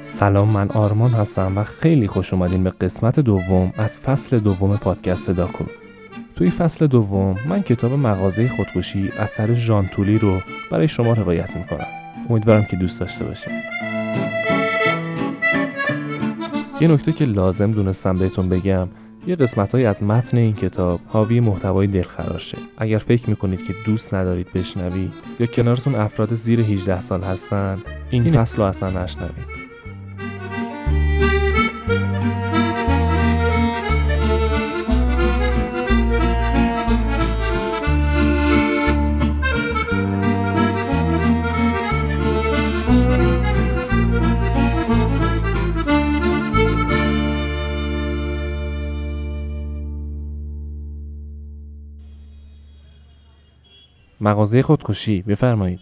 سلام 0.00 0.48
من 0.48 0.70
آرمان 0.70 1.10
هستم 1.10 1.58
و 1.58 1.64
خیلی 1.64 2.06
خوش 2.06 2.32
اومدین 2.32 2.64
به 2.64 2.70
قسمت 2.70 3.20
دوم 3.20 3.72
از 3.76 3.98
فصل 3.98 4.38
دوم 4.38 4.76
پادکست 4.76 5.26
صدا 5.26 5.46
کن. 5.46 5.66
توی 6.36 6.50
فصل 6.50 6.86
دوم 6.86 7.36
من 7.48 7.62
کتاب 7.62 7.92
مغازه 7.92 8.48
خودکشی 8.48 9.10
اثر 9.18 9.54
ژان 9.54 9.86
تولی 9.86 10.18
رو 10.18 10.40
برای 10.70 10.88
شما 10.88 11.12
روایت 11.12 11.56
می‌کنم. 11.56 11.86
امیدوارم 12.30 12.64
که 12.64 12.76
دوست 12.76 13.00
داشته 13.00 13.24
باشین. 13.24 13.52
یه 16.80 16.88
نکته 16.88 17.12
که 17.12 17.24
لازم 17.24 17.72
دونستم 17.72 18.18
بهتون 18.18 18.48
بگم 18.48 18.88
یه 19.26 19.36
قسمت 19.36 19.74
از 19.74 20.02
متن 20.02 20.36
این 20.36 20.54
کتاب 20.54 21.00
حاوی 21.06 21.40
محتوای 21.40 21.86
دلخراشه 21.86 22.58
اگر 22.78 22.98
فکر 22.98 23.30
می‌کنید 23.30 23.66
که 23.66 23.74
دوست 23.86 24.14
ندارید 24.14 24.52
بشنوید 24.52 25.12
یا 25.40 25.46
کنارتون 25.46 25.94
افراد 25.94 26.34
زیر 26.34 26.60
18 26.60 27.00
سال 27.00 27.22
هستن 27.22 27.78
این 28.10 28.30
فصل 28.30 28.56
رو 28.58 28.64
اصلا 28.64 28.90
نشنوید. 29.02 29.65
مغازه 54.26 54.62
خودکشی 54.62 55.22
بفرمایید. 55.22 55.80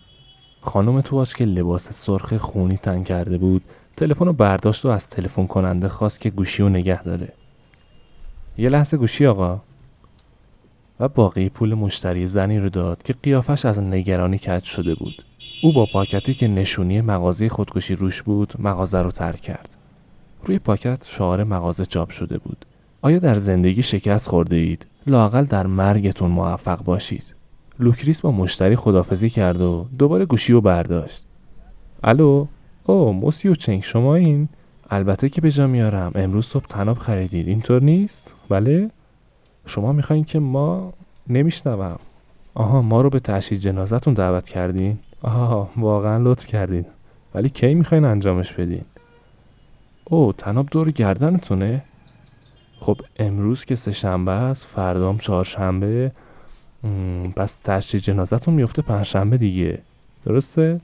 خانم 0.61 1.01
تواش 1.01 1.35
که 1.35 1.45
لباس 1.45 1.93
سرخ 1.93 2.37
خونی 2.37 2.77
تن 2.77 3.03
کرده 3.03 3.39
بود 3.39 3.63
تلفن 3.97 4.25
رو 4.27 4.33
برداشت 4.33 4.85
و 4.85 4.89
از 4.89 5.11
تلفن 5.11 5.47
کننده 5.47 5.89
خواست 5.89 6.21
که 6.21 6.31
گوشی 6.31 6.63
رو 6.63 6.69
نگه 6.69 7.03
داره. 7.03 7.33
یه 8.59 8.69
لحظه 8.69 8.97
گوشی 8.97 9.27
آقا. 9.27 9.61
و 11.01 11.09
باقی 11.09 11.49
پول 11.49 11.75
مشتری 11.75 12.27
زنی 12.27 12.59
رو 12.59 12.69
داد 12.69 13.03
که 13.03 13.15
قیافش 13.23 13.65
از 13.65 13.81
نگرانی 13.81 14.39
کج 14.39 14.65
شده 14.65 14.95
بود. 14.95 15.25
او 15.63 15.73
با 15.73 15.87
پاکتی 15.93 16.35
که 16.35 16.49
نشونی 16.49 17.01
مغازه 17.01 17.49
خودکشی 17.49 17.95
روش 17.95 18.23
بود 18.23 18.55
مغازه 18.59 19.03
رو 19.03 19.11
ترک 19.11 19.41
کرد. 19.41 19.71
روی 20.45 20.59
پاکت 20.59 21.07
شعار 21.09 21.45
مغازه 21.45 21.87
چاپ 21.87 22.11
شده 22.11 22.39
بود. 22.39 22.67
آیا 23.03 23.19
در 23.19 23.35
زندگی 23.35 23.83
شکست 23.83 24.29
خورده 24.29 24.57
اید؟ 24.57 24.87
لاقل 25.07 25.45
در 25.45 25.67
مرگتون 25.67 26.31
موفق 26.31 26.85
باشید. 26.85 27.34
لوکریس 27.79 28.21
با 28.21 28.33
مشتری 28.33 28.77
خداحافظی 28.77 29.31
کرد 29.31 29.61
و 29.61 29.87
دوباره 29.99 30.25
گوشی 30.25 30.53
رو 30.53 30.61
برداشت. 30.61 31.25
الو؟ 32.05 32.47
او 32.85 33.13
موسیو 33.13 33.55
چنگ 33.55 33.83
شمایین؟ 33.83 34.49
البته 34.91 35.29
که 35.29 35.41
به 35.41 35.51
جا 35.51 35.67
میارم. 35.67 36.13
امروز 36.15 36.47
صبح 36.47 36.67
طناب 36.67 36.99
خریدید. 36.99 37.49
اینطور 37.49 37.83
نیست؟ 37.83 38.35
بله. 38.49 38.91
شما 39.67 39.93
می‌خواین 39.93 40.25
که 40.25 40.39
ما 40.39 40.93
نمیشنوم. 41.29 41.99
آها 42.55 42.83
ما 42.83 43.01
رو 43.01 43.11
به 43.11 43.21
تشییع 43.21 43.61
جنازتون 43.61 44.15
دعوت 44.15 44.49
کردین؟ 44.49 44.99
آها 45.23 45.71
واقعا 45.77 46.19
لطف 46.19 46.47
کردین. 46.47 46.85
ولی 47.35 47.49
کی 47.49 47.75
می‌خواین 47.75 48.05
انجامش 48.05 48.53
بدین؟ 48.53 48.85
او 50.05 50.33
طناب 50.33 50.67
دور 50.71 50.91
گردنتونه؟ 50.91 51.83
خب 52.81 53.01
امروز 53.17 53.65
که 53.65 53.75
سه 53.75 53.93
شنبه 53.93 54.33
است 54.33 54.67
فردام 54.67 55.19
چهارشنبه 55.19 56.13
پس 57.37 57.57
تشریح 57.57 58.03
جنازتون 58.03 58.55
میفته 58.55 58.83
پنجشنبه 58.83 59.39
دیگه. 59.39 59.79
درسته؟ 60.25 60.81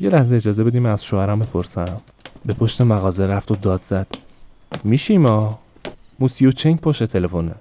یه 0.00 0.10
لحظه 0.10 0.36
اجازه 0.36 0.64
بدیم 0.64 0.86
از 0.86 1.04
شوهرم 1.04 1.38
بپرسم. 1.38 2.00
به 2.46 2.54
پشت 2.54 2.80
مغازه 2.80 3.26
رفت 3.26 3.50
و 3.50 3.56
داد 3.56 3.82
زد. 3.82 4.06
میشی 4.84 5.18
ما؟ 5.18 5.58
موسیو 6.18 6.50
چنگ 6.50 6.80
پشت 6.80 7.04
تلفنه. 7.04 7.54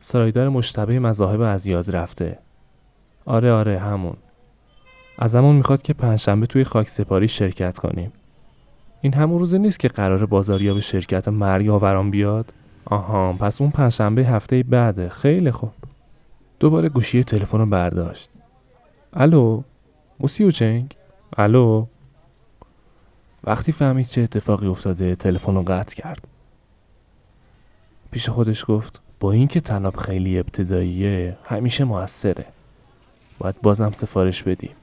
سرایدار 0.00 0.48
مشتبه 0.48 0.98
مذاهب 0.98 1.40
از 1.40 1.66
یاد 1.66 1.96
رفته. 1.96 2.38
آره 3.26 3.52
آره 3.52 3.78
همون. 3.78 4.16
ازمون 5.18 5.56
می‌خواد 5.56 5.82
که 5.82 5.92
پنجشنبه 5.92 6.46
توی 6.46 6.64
خاک 6.64 6.88
سپاری 6.88 7.28
شرکت 7.28 7.78
کنیم. 7.78 8.12
این 9.00 9.14
همون 9.14 9.38
روزه 9.38 9.58
نیست 9.58 9.80
که 9.80 9.88
قرار 9.88 10.26
به 10.26 10.80
شرکت 10.80 11.28
مرگ 11.28 11.68
آوران 11.68 12.10
بیاد؟ 12.10 12.52
آها 12.84 13.32
پس 13.32 13.60
اون 13.60 13.70
پنجشنبه 13.70 14.22
هفته 14.22 14.62
بعده. 14.62 15.08
خیلی 15.08 15.50
خوب. 15.50 15.72
دوباره 16.60 16.88
گوشی 16.88 17.24
تلفن 17.24 17.58
رو 17.58 17.66
برداشت. 17.66 18.30
الو 19.12 19.62
موسیو 20.20 20.50
چنگ؟ 20.50 20.96
الو. 21.36 21.86
وقتی 23.44 23.72
فهمید 23.72 24.06
چه 24.06 24.20
اتفاقی 24.20 24.66
افتاده 24.66 25.14
تلفن 25.14 25.54
رو 25.54 25.62
قطع 25.62 25.96
کرد. 25.96 26.28
پیش 28.10 28.28
خودش 28.28 28.64
گفت 28.68 29.00
با 29.20 29.32
اینکه 29.32 29.60
تناب 29.60 29.96
خیلی 29.96 30.38
ابتداییه 30.38 31.36
همیشه 31.44 31.84
موثره. 31.84 32.46
باید 33.38 33.60
بازم 33.62 33.92
سفارش 33.92 34.42
بدیم. 34.42 34.74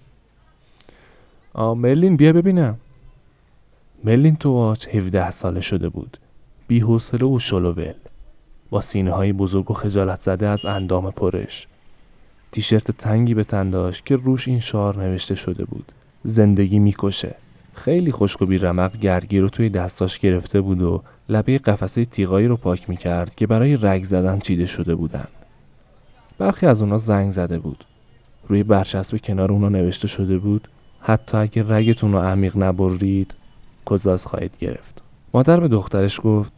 آ 1.54 1.74
ملین 1.74 2.18
بیا 2.18 2.34
ببینم. 2.34 2.78
ملین 4.04 4.36
تو 4.36 4.58
آج 4.58 4.88
17 4.88 5.32
ساله 5.32 5.62
شده 5.62 5.90
بود. 5.90 6.18
بی 6.68 6.82
و 6.84 7.40
شلوول. 7.40 7.94
با 8.70 8.82
سینه 8.82 9.12
های 9.12 9.34
بزرگ 9.34 9.72
و 9.72 9.74
خجالت 9.74 10.22
زده 10.22 10.48
از 10.48 10.66
اندام 10.66 11.12
پرش. 11.12 11.68
تیشرت 12.52 12.92
تنگی 12.92 13.34
به 13.34 13.44
تن 13.44 13.70
داشت 13.70 14.06
که 14.06 14.16
روش 14.16 14.48
این 14.48 14.60
شعار 14.60 15.04
نوشته 15.04 15.36
شده 15.36 15.66
بود. 15.66 15.92
زندگی 16.24 16.80
می‌کشه. 16.80 17.36
خیلی 17.74 18.12
خشک 18.12 18.42
و 18.42 18.46
بیرمق 18.46 18.98
گرگی 18.98 19.40
رو 19.40 19.50
توی 19.50 19.70
دستاش 19.70 20.20
گرفته 20.20 20.62
بود 20.62 20.82
و 20.82 21.04
لبه 21.30 21.58
قفسه 21.58 22.06
تیغایی 22.06 22.48
رو 22.48 22.58
پاک 22.58 22.90
می‌کرد 22.90 23.36
که 23.36 23.48
برای 23.48 23.78
رگ 23.82 24.04
زدن 24.04 24.40
چیده 24.40 24.66
شده 24.66 24.96
بودن. 24.96 25.28
برخی 26.38 26.66
از 26.66 26.82
اونا 26.82 26.98
زنگ 26.98 27.32
زده 27.32 27.60
بود. 27.60 27.86
روی 28.48 28.64
برچسب 28.64 29.18
کنار 29.18 29.52
اونا 29.52 29.70
نوشته 29.70 30.08
شده 30.08 30.38
بود 30.38 30.68
حتی 31.02 31.38
اگه 31.38 31.66
رگتون 31.76 32.12
رو 32.12 32.20
عمیق 32.20 32.58
نبرید 32.58 33.36
کزاز 33.90 34.26
خواهید 34.26 34.52
گرفت؟ 34.60 35.02
مادر 35.34 35.60
به 35.60 35.68
دخترش 35.68 36.20
گفت 36.24 36.54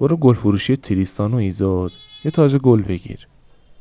برو 0.00 0.16
گل 0.16 0.34
فروشی 0.34 0.76
تریستان 0.76 1.34
و 1.34 1.36
ایزود 1.36 1.92
یه 2.24 2.30
تاج 2.30 2.56
گل 2.56 2.82
بگیر. 2.82 3.26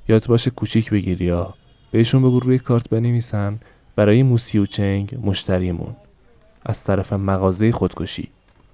یاد 0.08 0.26
باشه 0.26 0.50
کوچیک 0.50 0.90
بگیر 0.90 1.22
یا 1.22 1.54
بهشون 1.92 2.22
بگو 2.22 2.40
روی 2.40 2.60
کارت 2.60 2.90
بنویسن 2.90 3.60
برای 3.96 4.24
موسیو 4.24 4.66
چنگ 4.66 5.20
مشتریمون. 5.24 5.96
از 6.66 6.84
طرف 6.84 7.14
مغازه 7.14 7.72
خودکشی. 7.72 8.30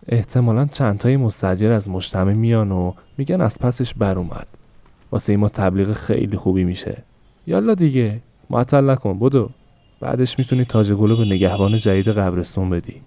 احتمالا 0.07 0.65
چندتای 0.65 1.17
مستجر 1.17 1.71
از 1.71 1.89
مجتمع 1.89 2.33
میان 2.33 2.71
و 2.71 2.93
میگن 3.17 3.41
از 3.41 3.59
پسش 3.59 3.93
بر 3.93 4.17
اومد. 4.17 4.47
واسه 5.11 5.37
ما 5.37 5.49
تبلیغ 5.49 5.93
خیلی 5.93 6.37
خوبی 6.37 6.63
میشه. 6.63 7.03
یالا 7.47 7.73
دیگه 7.73 8.21
معطل 8.49 8.89
نکن 8.89 9.19
بدو. 9.19 9.49
بعدش 9.99 10.39
می‌تونی 10.39 10.65
تاج 10.65 10.91
گلو 10.91 11.17
به 11.17 11.25
نگهبان 11.25 11.77
جدید 11.77 12.07
قبرستون 12.07 12.69
بدی. 12.69 13.01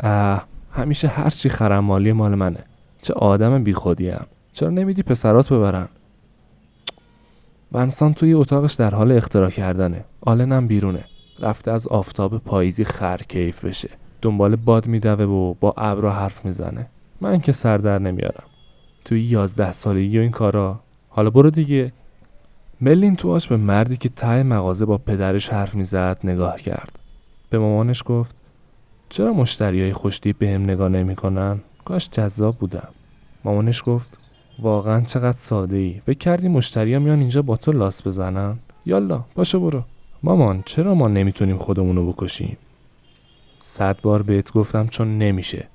اه 0.00 0.46
همیشه 0.72 1.08
هرچی 1.08 1.48
خرم 1.48 1.84
مالی 1.84 2.12
مال 2.12 2.34
منه. 2.34 2.64
چه 3.02 3.14
آدم 3.14 3.64
بیخودیم 3.64 4.26
چرا 4.52 4.70
نمیدی 4.70 5.02
پسرات 5.02 5.52
ببرن؟ 5.52 5.88
ونسان 7.72 8.14
توی 8.14 8.34
اتاقش 8.34 8.74
در 8.74 8.94
حال 8.94 9.12
اختراع 9.12 9.50
کردنه. 9.50 10.04
آلنم 10.20 10.66
بیرونه. 10.66 11.04
رفته 11.40 11.70
از 11.70 11.88
آفتاب 11.88 12.38
پاییزی 12.38 12.84
خر 12.84 13.16
کیف 13.28 13.64
بشه. 13.64 13.88
دنبال 14.22 14.56
باد 14.56 14.86
میدوه 14.86 15.24
و 15.24 15.54
با 15.54 15.74
ابرا 15.76 16.12
حرف 16.12 16.44
می‌زنه. 16.44 16.86
من 17.20 17.40
که 17.40 17.52
سر 17.52 17.78
در 17.78 17.98
نمیارم. 17.98 18.44
توی 19.04 19.22
یازده 19.22 19.72
سالگی 19.72 20.18
و 20.18 20.20
این 20.20 20.30
کارا. 20.30 20.80
حالا 21.08 21.30
برو 21.30 21.50
دیگه. 21.50 21.92
ملین 22.80 23.16
تواش 23.16 23.48
به 23.48 23.56
مردی 23.56 23.96
که 23.96 24.08
ته 24.08 24.42
مغازه 24.42 24.84
با 24.84 24.98
پدرش 24.98 25.48
حرف 25.48 25.74
می‌زد 25.74 26.18
نگاه 26.24 26.56
کرد. 26.56 26.98
به 27.50 27.58
مامانش 27.58 28.02
گفت 28.06 28.40
چرا 29.08 29.32
مشتری 29.32 29.82
های 29.82 29.92
خوشتی 29.92 30.32
به 30.32 30.48
هم 30.48 30.62
نگاه 30.62 30.88
نمی‌کنن؟ 30.88 31.60
کاش 31.84 32.08
جذاب 32.10 32.56
بودم. 32.56 32.88
مامانش 33.44 33.82
گفت 33.86 34.18
واقعا 34.58 35.00
چقدر 35.00 35.38
ساده 35.38 35.76
ای 35.76 36.00
فکر 36.06 36.18
کردی 36.18 36.48
مشتری 36.48 36.98
میان 36.98 37.20
اینجا 37.20 37.42
با 37.42 37.56
تو 37.56 37.72
لاس 37.72 38.06
بزنن؟ 38.06 38.58
یالا 38.86 39.24
پاشو 39.34 39.60
برو. 39.60 39.82
مامان 40.22 40.62
چرا 40.66 40.94
ما 40.94 41.08
نمی‌تونیم 41.08 41.58
خودمونو 41.58 42.12
بکشیم؟ 42.12 42.56
صد 43.60 44.00
بار 44.02 44.22
بهت 44.22 44.52
گفتم 44.52 44.86
چون 44.86 45.18
نمیشه. 45.18 45.68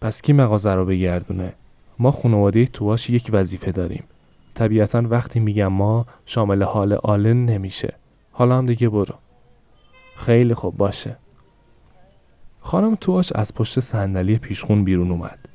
پس 0.00 0.22
کی 0.22 0.32
مغازه 0.32 0.74
رو 0.74 0.84
بگردونه؟ 0.84 1.52
ما 1.98 2.10
خانواده 2.10 2.66
تواش 2.66 3.10
یک 3.10 3.30
وظیفه 3.32 3.72
داریم. 3.72 4.04
طبیعتا 4.54 5.02
وقتی 5.10 5.40
میگم 5.40 5.66
ما 5.66 6.06
شامل 6.26 6.62
حال 6.62 6.92
آلن 6.92 7.44
نمیشه. 7.44 7.94
حالا 8.32 8.58
هم 8.58 8.66
دیگه 8.66 8.88
برو. 8.88 9.14
خیلی 10.16 10.54
خوب 10.54 10.76
باشه. 10.76 11.16
خانم 12.60 12.94
تواش 12.94 13.32
از 13.32 13.54
پشت 13.54 13.80
صندلی 13.80 14.38
پیشخون 14.38 14.84
بیرون 14.84 15.10
اومد. 15.10 15.47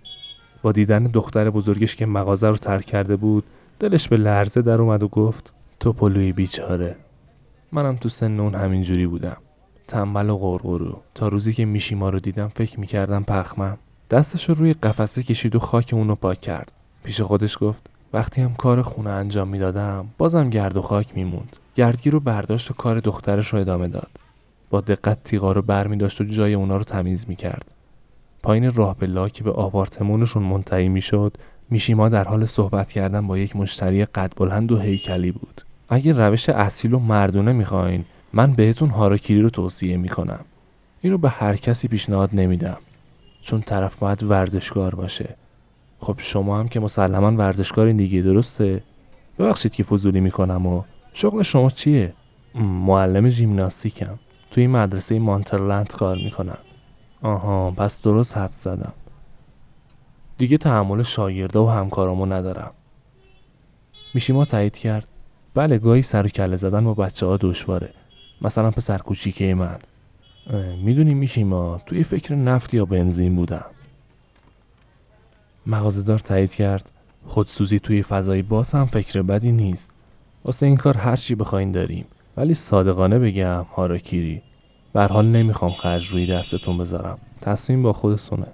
با 0.63 0.71
دیدن 0.71 1.03
دختر 1.03 1.49
بزرگش 1.49 1.95
که 1.95 2.05
مغازه 2.05 2.47
رو 2.49 2.57
ترک 2.57 2.85
کرده 2.85 3.15
بود 3.15 3.43
دلش 3.79 4.07
به 4.07 4.17
لرزه 4.17 4.61
در 4.61 4.81
اومد 4.81 5.03
و 5.03 5.07
گفت 5.07 5.53
تو 5.79 5.93
پلوی 5.93 6.31
بیچاره. 6.31 6.95
منم 7.71 7.95
تو 7.95 8.09
سن 8.09 8.39
اون 8.39 8.55
همینجوری 8.55 9.07
بودم. 9.07 9.37
تنبل 9.87 10.29
و 10.29 10.37
غرغرو. 10.37 11.01
تا 11.15 11.27
روزی 11.27 11.53
که 11.53 11.65
میشیما 11.65 12.09
رو 12.09 12.19
دیدم 12.19 12.47
فکر 12.47 12.79
می‌کردم 12.79 13.23
پخمم. 13.23 13.77
دستش 14.09 14.49
رو 14.49 14.55
روی 14.55 14.73
قفسه 14.73 15.23
کشید 15.23 15.55
و 15.55 15.59
خاک 15.59 15.89
اونو 15.93 16.15
پاک 16.15 16.41
کرد. 16.41 16.71
پیش 17.03 17.21
خودش 17.21 17.57
گفت 17.61 17.81
وقتی 18.13 18.41
هم 18.41 18.53
کار 18.53 18.81
خونه 18.81 19.09
انجام 19.09 19.47
می‌دادم 19.47 20.05
بازم 20.17 20.49
گرد 20.49 20.77
و 20.77 20.81
خاک 20.81 21.15
میموند. 21.15 21.55
گردگیر 21.75 22.13
رو 22.13 22.19
برداشت 22.19 22.71
و 22.71 22.73
کار 22.73 22.99
دخترش 22.99 23.47
رو 23.47 23.59
ادامه 23.59 23.87
داد. 23.87 24.09
با 24.69 24.81
دقت 24.81 25.23
تیغا 25.23 25.51
رو 25.51 25.61
بر 25.61 25.87
می 25.87 25.97
داشت 25.97 26.21
و 26.21 26.23
جای 26.23 26.53
اونا 26.53 26.77
رو 26.77 26.83
تمیز 26.83 27.25
می 27.27 27.35
کرد. 27.35 27.71
پایین 28.43 28.73
راه 28.73 28.95
که 29.33 29.43
به 29.43 29.51
آپارتمونشون 29.51 30.43
منتهی 30.43 30.89
می 30.89 31.01
شد 31.01 31.37
میشیما 31.69 32.09
در 32.09 32.23
حال 32.23 32.45
صحبت 32.45 32.91
کردن 32.91 33.27
با 33.27 33.37
یک 33.37 33.55
مشتری 33.55 34.05
قد 34.05 34.31
بلند 34.35 34.71
و 34.71 34.77
هیکلی 34.77 35.31
بود. 35.31 35.61
اگه 35.89 36.13
روش 36.13 36.49
اصیل 36.49 36.93
و 36.93 36.99
مردونه 36.99 37.51
می‌خواین 37.51 38.05
من 38.33 38.53
بهتون 38.53 38.89
هاراکیری 38.89 39.41
رو 39.41 39.49
توصیه 39.49 39.97
می‌کنم. 39.97 40.39
اینو 41.01 41.17
به 41.17 41.29
هر 41.29 41.55
کسی 41.55 41.87
پیشنهاد 41.87 42.29
نمیدم. 42.33 42.77
چون 43.41 43.61
طرف 43.61 43.95
باید 43.95 44.23
ورزشکار 44.23 44.95
باشه. 44.95 45.35
خب 45.99 46.15
شما 46.17 46.59
هم 46.59 46.67
که 46.67 46.79
مسلما 46.79 47.31
ورزشکاری 47.31 47.93
دیگه 47.93 48.21
درسته؟ 48.21 48.83
ببخشید 49.39 49.71
که 49.71 49.83
فضولی 49.83 50.19
می‌کنم 50.19 50.65
و 50.65 50.83
شغل 51.13 51.41
شما 51.41 51.69
چیه؟ 51.69 52.13
معلم 52.55 53.29
ژیمناستیکم. 53.29 54.19
توی 54.51 54.67
مدرسه 54.67 55.19
مانترلند 55.19 55.87
کار 55.87 56.15
می‌کنم 56.15 56.57
آها 57.23 57.71
پس 57.71 58.01
درست 58.01 58.37
حد 58.37 58.51
زدم. 58.51 58.93
دیگه 60.37 60.57
تحمل 60.57 61.03
شاگرده 61.03 61.59
و 61.59 61.67
همکارامو 61.67 62.25
ندارم. 62.25 62.71
میشیما 64.13 64.45
تایید 64.45 64.75
کرد؟ 64.75 65.07
بله 65.53 65.77
گاهی 65.77 66.01
سر 66.01 66.25
و 66.25 66.29
کله 66.29 66.55
زدن 66.55 66.83
با 66.83 66.93
بچه 66.93 67.25
ها 67.25 67.37
دشواره. 67.37 67.93
مثلا 68.41 68.71
پسر 68.71 68.97
کوچیکه 68.97 69.53
من. 69.53 69.79
می‌دونی 70.83 71.13
میشیما 71.13 71.81
توی 71.85 72.03
فکر 72.03 72.35
نفت 72.35 72.73
یا 72.73 72.85
بنزین 72.85 73.35
بودم. 73.35 73.65
مغازهدار 75.65 76.19
تایید 76.19 76.53
کرد. 76.53 76.91
خودسوزی 77.25 77.79
توی 77.79 78.03
فضای 78.03 78.41
باز 78.41 78.71
هم 78.71 78.85
فکر 78.85 79.21
بدی 79.21 79.51
نیست. 79.51 79.93
واسه 80.45 80.65
این 80.65 80.77
کار 80.77 80.97
هرچی 80.97 81.35
بخواین 81.35 81.71
داریم. 81.71 82.05
ولی 82.37 82.53
صادقانه 82.53 83.19
بگم 83.19 83.65
هاراکیری. 83.75 84.41
بر 84.93 85.07
حال 85.07 85.25
نمی‌خوام 85.25 85.71
خرج 85.71 86.07
روی 86.07 86.25
دستتون 86.25 86.77
بذارم. 86.77 87.17
تصمیم 87.41 87.83
با 87.83 87.93
خودتونه. 87.93 88.47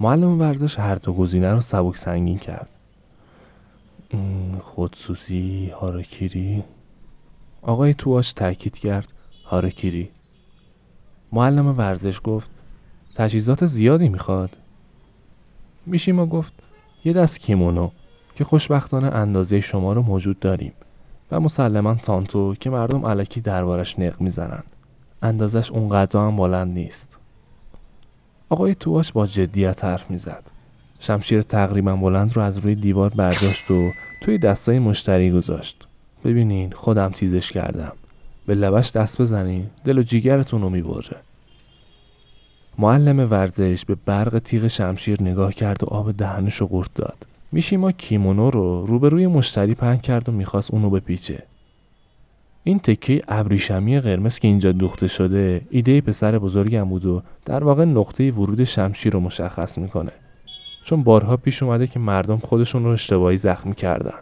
معلم 0.00 0.40
ورزش 0.40 0.78
هر 0.78 0.94
دو 0.94 1.12
گزینه 1.12 1.54
رو 1.54 1.60
سبک 1.60 1.96
سنگین 1.96 2.38
کرد. 2.38 2.70
خودسوزی 4.60 5.72
هاراکیری 5.80 6.64
آقای 7.62 7.94
تواش 7.94 8.32
تاکید 8.32 8.78
کرد 8.78 9.12
هاراکیری 9.44 10.08
معلم 11.32 11.78
ورزش 11.78 12.20
گفت 12.24 12.50
تجهیزات 13.14 13.66
زیادی 13.66 14.08
می‌خواد؟ 14.08 14.56
میشیما 15.86 16.26
گفت 16.26 16.52
یه 17.04 17.12
دست 17.12 17.40
کیمونو 17.40 17.90
که 18.34 18.44
خوشبختانه 18.44 19.06
اندازه 19.06 19.60
شما 19.60 19.92
رو 19.92 20.02
موجود 20.02 20.40
داریم 20.40 20.72
و 21.30 21.40
مسلما 21.40 21.94
تانتو 21.94 22.54
که 22.54 22.70
مردم 22.70 23.06
علکی 23.06 23.40
دربارش 23.40 23.98
نق 23.98 24.20
می‌زنن. 24.20 24.62
اندازش 25.22 25.70
اونقدر 25.70 26.20
هم 26.20 26.36
بلند 26.36 26.72
نیست. 26.72 27.18
آقای 28.48 28.74
تواش 28.74 29.12
با 29.12 29.26
جدیت 29.26 29.84
حرف 29.84 30.10
می‌زد. 30.10 30.42
شمشیر 31.00 31.42
تقریبا 31.42 31.96
بلند 31.96 32.36
رو 32.36 32.42
از 32.42 32.58
روی 32.58 32.74
دیوار 32.74 33.10
برداشت 33.10 33.70
و 33.70 33.90
توی 34.22 34.38
دستای 34.38 34.78
مشتری 34.78 35.30
گذاشت. 35.30 35.86
ببینین 36.24 36.72
خودم 36.72 37.08
تیزش 37.08 37.52
کردم. 37.52 37.92
به 38.46 38.54
لبش 38.54 38.92
دست 38.92 39.22
بزنین 39.22 39.66
دل 39.84 39.98
و 39.98 40.02
جیگرتون 40.02 40.62
رو 40.62 40.70
می‌بره 40.70 41.16
معلم 42.78 43.30
ورزش 43.30 43.84
به 43.84 43.96
برق 44.06 44.38
تیغ 44.38 44.66
شمشیر 44.66 45.22
نگاه 45.22 45.54
کرد 45.54 45.84
و 45.84 45.86
آب 45.86 46.12
دهنش 46.12 46.56
رو 46.56 46.66
قورت 46.66 46.94
داد. 46.94 47.26
میشیما 47.52 47.92
کیمونو 47.92 48.50
رو 48.50 48.86
روبروی 48.86 49.26
مشتری 49.26 49.74
پهن 49.74 49.96
کرد 49.96 50.28
و 50.28 50.32
می‌خواست 50.32 50.70
اونو 50.70 50.90
بپیچه. 50.90 51.42
این 52.68 52.78
تکه 52.78 53.22
ابریشمی 53.28 54.00
قرمز 54.00 54.38
که 54.38 54.48
اینجا 54.48 54.72
دوخته 54.72 55.08
شده 55.08 55.60
ایده 55.70 56.00
پسر 56.00 56.38
بزرگم 56.38 56.84
بود 56.88 57.06
و 57.06 57.22
در 57.44 57.64
واقع 57.64 57.84
نقطه 57.84 58.30
ورود 58.30 58.64
شمشیر 58.64 59.12
رو 59.12 59.20
مشخص 59.20 59.78
می‌کنه. 59.78 60.12
چون 60.84 61.02
بارها 61.02 61.36
پیش 61.36 61.62
اومده 61.62 61.86
که 61.86 61.98
مردم 61.98 62.36
خودشون 62.36 62.84
رو 62.84 62.90
اشتباهی 62.90 63.36
زخمی 63.36 63.74
کردن. 63.74 64.18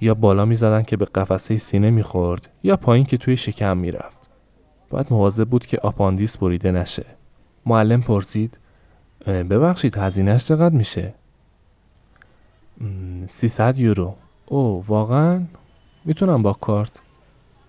یا 0.00 0.14
بالا 0.14 0.44
می‌زدن 0.44 0.82
که 0.82 0.96
به 0.96 1.04
قفسه 1.04 1.56
سینه 1.56 1.90
می‌خورد 1.90 2.48
یا 2.62 2.76
پایین 2.76 3.06
که 3.06 3.16
توی 3.16 3.36
شکم 3.36 3.76
می‌رفت. 3.76 4.20
باید 4.90 5.06
مواظب 5.10 5.48
بود 5.48 5.66
که 5.66 5.78
آپاندیس 5.78 6.36
بریده 6.36 6.72
نشه. 6.72 7.06
معلم 7.66 8.02
پرسید 8.02 8.58
ببخشید 9.26 9.98
هزینهش 9.98 10.44
چقدر 10.44 10.74
میشه؟ 10.74 11.14
300 13.28 13.78
یورو. 13.78 14.14
او 14.46 14.84
واقعا؟ 14.86 15.42
می‌تونم 16.04 16.42
با 16.42 16.52
کارت. 16.52 17.00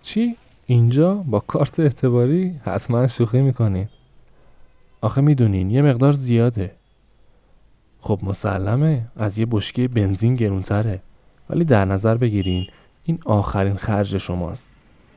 چی؟ 0.03 0.35
اینجا 0.65 1.13
با 1.13 1.39
کارت 1.39 1.79
اعتباری 1.79 2.59
حتما 2.63 3.07
شوخی 3.07 3.41
می‌کنین 3.41 3.88
آخه 5.01 5.21
می‌دونین 5.21 5.69
یه 5.69 5.81
مقدار 5.81 6.11
زیاده. 6.11 6.71
خب 8.00 8.19
مسلمه 8.23 9.05
از 9.15 9.38
یه 9.38 9.47
بشکه 9.51 9.88
بنزین 9.88 10.35
گرونتره. 10.35 11.01
ولی 11.50 11.65
در 11.65 11.85
نظر 11.85 12.15
بگیرین 12.15 12.67
این 13.03 13.19
آخرین 13.25 13.77
خرج 13.77 14.17
شماست. 14.17 14.69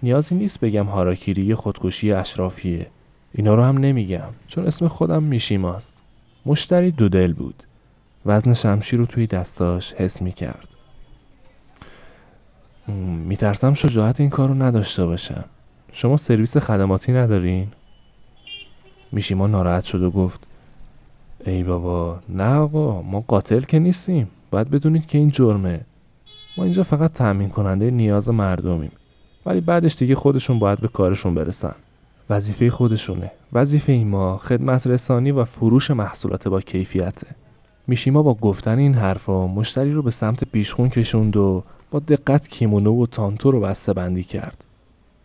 نیازی 0.03 0.35
نیست 0.35 0.61
بگم 0.61 0.87
هاراکیری 0.87 1.55
خودکشی 1.55 2.13
اشرافیه. 2.13 2.87
اینا 3.33 3.55
رو 3.55 3.63
هم 3.63 3.79
نمیگم. 3.79 4.29
چون 4.49 4.67
اسم 4.67 4.89
خودم 4.89 5.23
میشیماست. 5.23 6.03
مشتری 6.47 6.91
دو 6.91 7.09
دل 7.09 7.33
بود. 7.33 7.63
وزن 8.27 8.55
شمشیر 8.55 8.99
رو 8.99 9.07
توی 9.07 9.27
دستاش 9.27 9.93
حس 9.93 10.23
می 10.23 10.33
کرد 10.33 10.69
میترسم 13.29 13.75
شجاعت 13.75 14.21
این 14.21 14.31
کار 14.31 14.49
رو 14.49 14.55
نداشته 14.55 15.07
باشم. 15.07 15.45
شما 15.93 16.17
سرویس 16.17 16.57
خدماتی 16.57 17.13
ندارین؟ 17.13 17.69
میشیما 19.13 19.47
ناراحت 19.47 19.85
شد 19.85 20.03
و 20.03 20.11
گفت 20.11 20.41
ای 21.47 21.63
بابا 21.63 22.19
نه 22.29 22.55
آقا 22.55 23.03
ما 23.03 23.25
قاتل 23.29 23.61
که 23.61 23.79
نیستیم. 23.79 24.29
باید 24.51 24.71
بدونید 24.71 25.07
که 25.07 25.19
این 25.19 25.31
جرمه. 25.31 25.81
ما 26.57 26.65
اینجا 26.65 26.83
فقط 26.83 27.13
تأمین 27.13 27.49
کننده 27.49 27.91
نیاز 27.91 28.29
مردمیم. 28.29 28.93
ولی 29.47 29.61
بعدش 29.61 29.97
دیگه 29.97 30.15
خودشون 30.15 30.59
باید 30.59 30.81
به 30.81 30.89
کارشون 30.89 31.35
برسن. 31.35 31.75
وظیفه 32.31 32.71
خودشونه. 32.71 33.31
وظیفه 33.53 33.93
ما 33.93 34.39
خدمت 34.39 34.87
رسانی 34.87 35.31
و 35.31 35.45
فروش 35.45 35.91
محصولات 35.91 36.49
با 36.49 36.61
کیفیته. 36.61 37.27
میشیما 37.87 38.23
با 38.23 38.35
گفتن 38.35 38.79
این 38.79 38.95
حرفا 38.95 39.47
مشتری 39.47 39.93
رو 39.93 40.03
به 40.03 40.11
سمت 40.11 40.45
پیشخون 40.45 40.89
کشوند 40.89 41.37
و 41.37 41.65
دقت 42.01 42.49
کیمونو 42.49 43.03
و 43.03 43.07
تانتو 43.07 43.51
رو 43.51 43.61
بسته 43.61 43.93
بندی 43.93 44.25
کرد. 44.25 44.67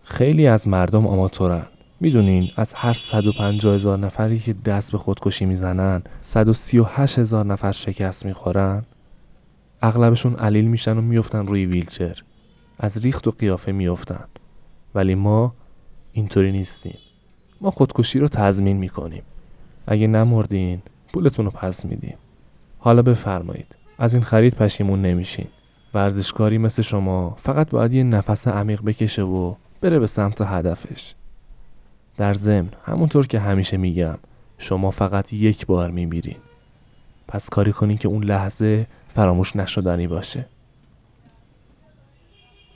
خیلی 0.03 0.47
از 0.47 0.67
مردم 0.67 1.07
آماتورن. 1.07 1.65
می‌دونین 1.99 2.49
از 2.55 2.73
هر 2.73 2.93
150 2.93 3.75
هزار 3.75 3.97
نفری 3.97 4.39
که 4.39 4.53
دست 4.53 4.91
به 4.91 4.97
خودکشی 4.97 5.45
می‌زنن 5.45 6.03
138 6.21 7.19
هزار 7.19 7.45
نفر 7.45 7.71
شکست 7.71 8.25
می‌خورن. 8.25 8.83
اغلبشون 9.81 10.35
علیل 10.35 10.65
میشن 10.65 10.97
و 10.97 11.01
میفتن 11.01 11.47
روی 11.47 11.65
ویلچر. 11.65 12.23
از 12.79 12.97
ریخت 12.97 13.27
و 13.27 13.31
قیافه 13.31 13.71
میفتن 13.71 14.25
ولی 14.95 15.15
ما 15.15 15.53
اینطوری 16.11 16.51
نیستیم. 16.51 16.97
ما 17.61 17.71
خودکشی 17.71 18.19
رو 18.19 18.27
تضمین 18.27 18.77
می‌کنیم. 18.77 19.23
اگه 19.87 20.07
نمردین 20.07 20.81
پولتون 21.13 21.45
رو 21.45 21.51
پس 21.51 21.85
میدیم. 21.85 22.17
حالا 22.79 23.01
بفرمایید. 23.01 23.75
از 23.97 24.13
این 24.13 24.23
خرید 24.23 24.55
پشیمون 24.55 25.01
نمیشین. 25.01 25.47
ورزشکاری 25.93 26.57
مثل 26.57 26.81
شما 26.81 27.35
فقط 27.39 27.69
باید 27.69 27.93
یه 27.93 28.03
نفس 28.03 28.47
عمیق 28.47 28.81
بکشه 28.81 29.21
و 29.21 29.55
بره 29.81 29.99
به 29.99 30.07
سمت 30.07 30.41
هدفش. 30.41 31.13
در 32.17 32.33
ضمن 32.33 32.69
همونطور 32.85 33.27
که 33.27 33.39
همیشه 33.39 33.77
میگم 33.77 34.17
شما 34.57 34.91
فقط 34.91 35.33
یک 35.33 35.65
بار 35.65 35.91
میمیرین. 35.91 36.37
پس 37.27 37.49
کاری 37.49 37.71
کنین 37.71 37.97
که 37.97 38.07
اون 38.07 38.23
لحظه 38.23 38.87
فراموش 39.09 39.55
نشدنی 39.55 40.07
باشه. 40.07 40.45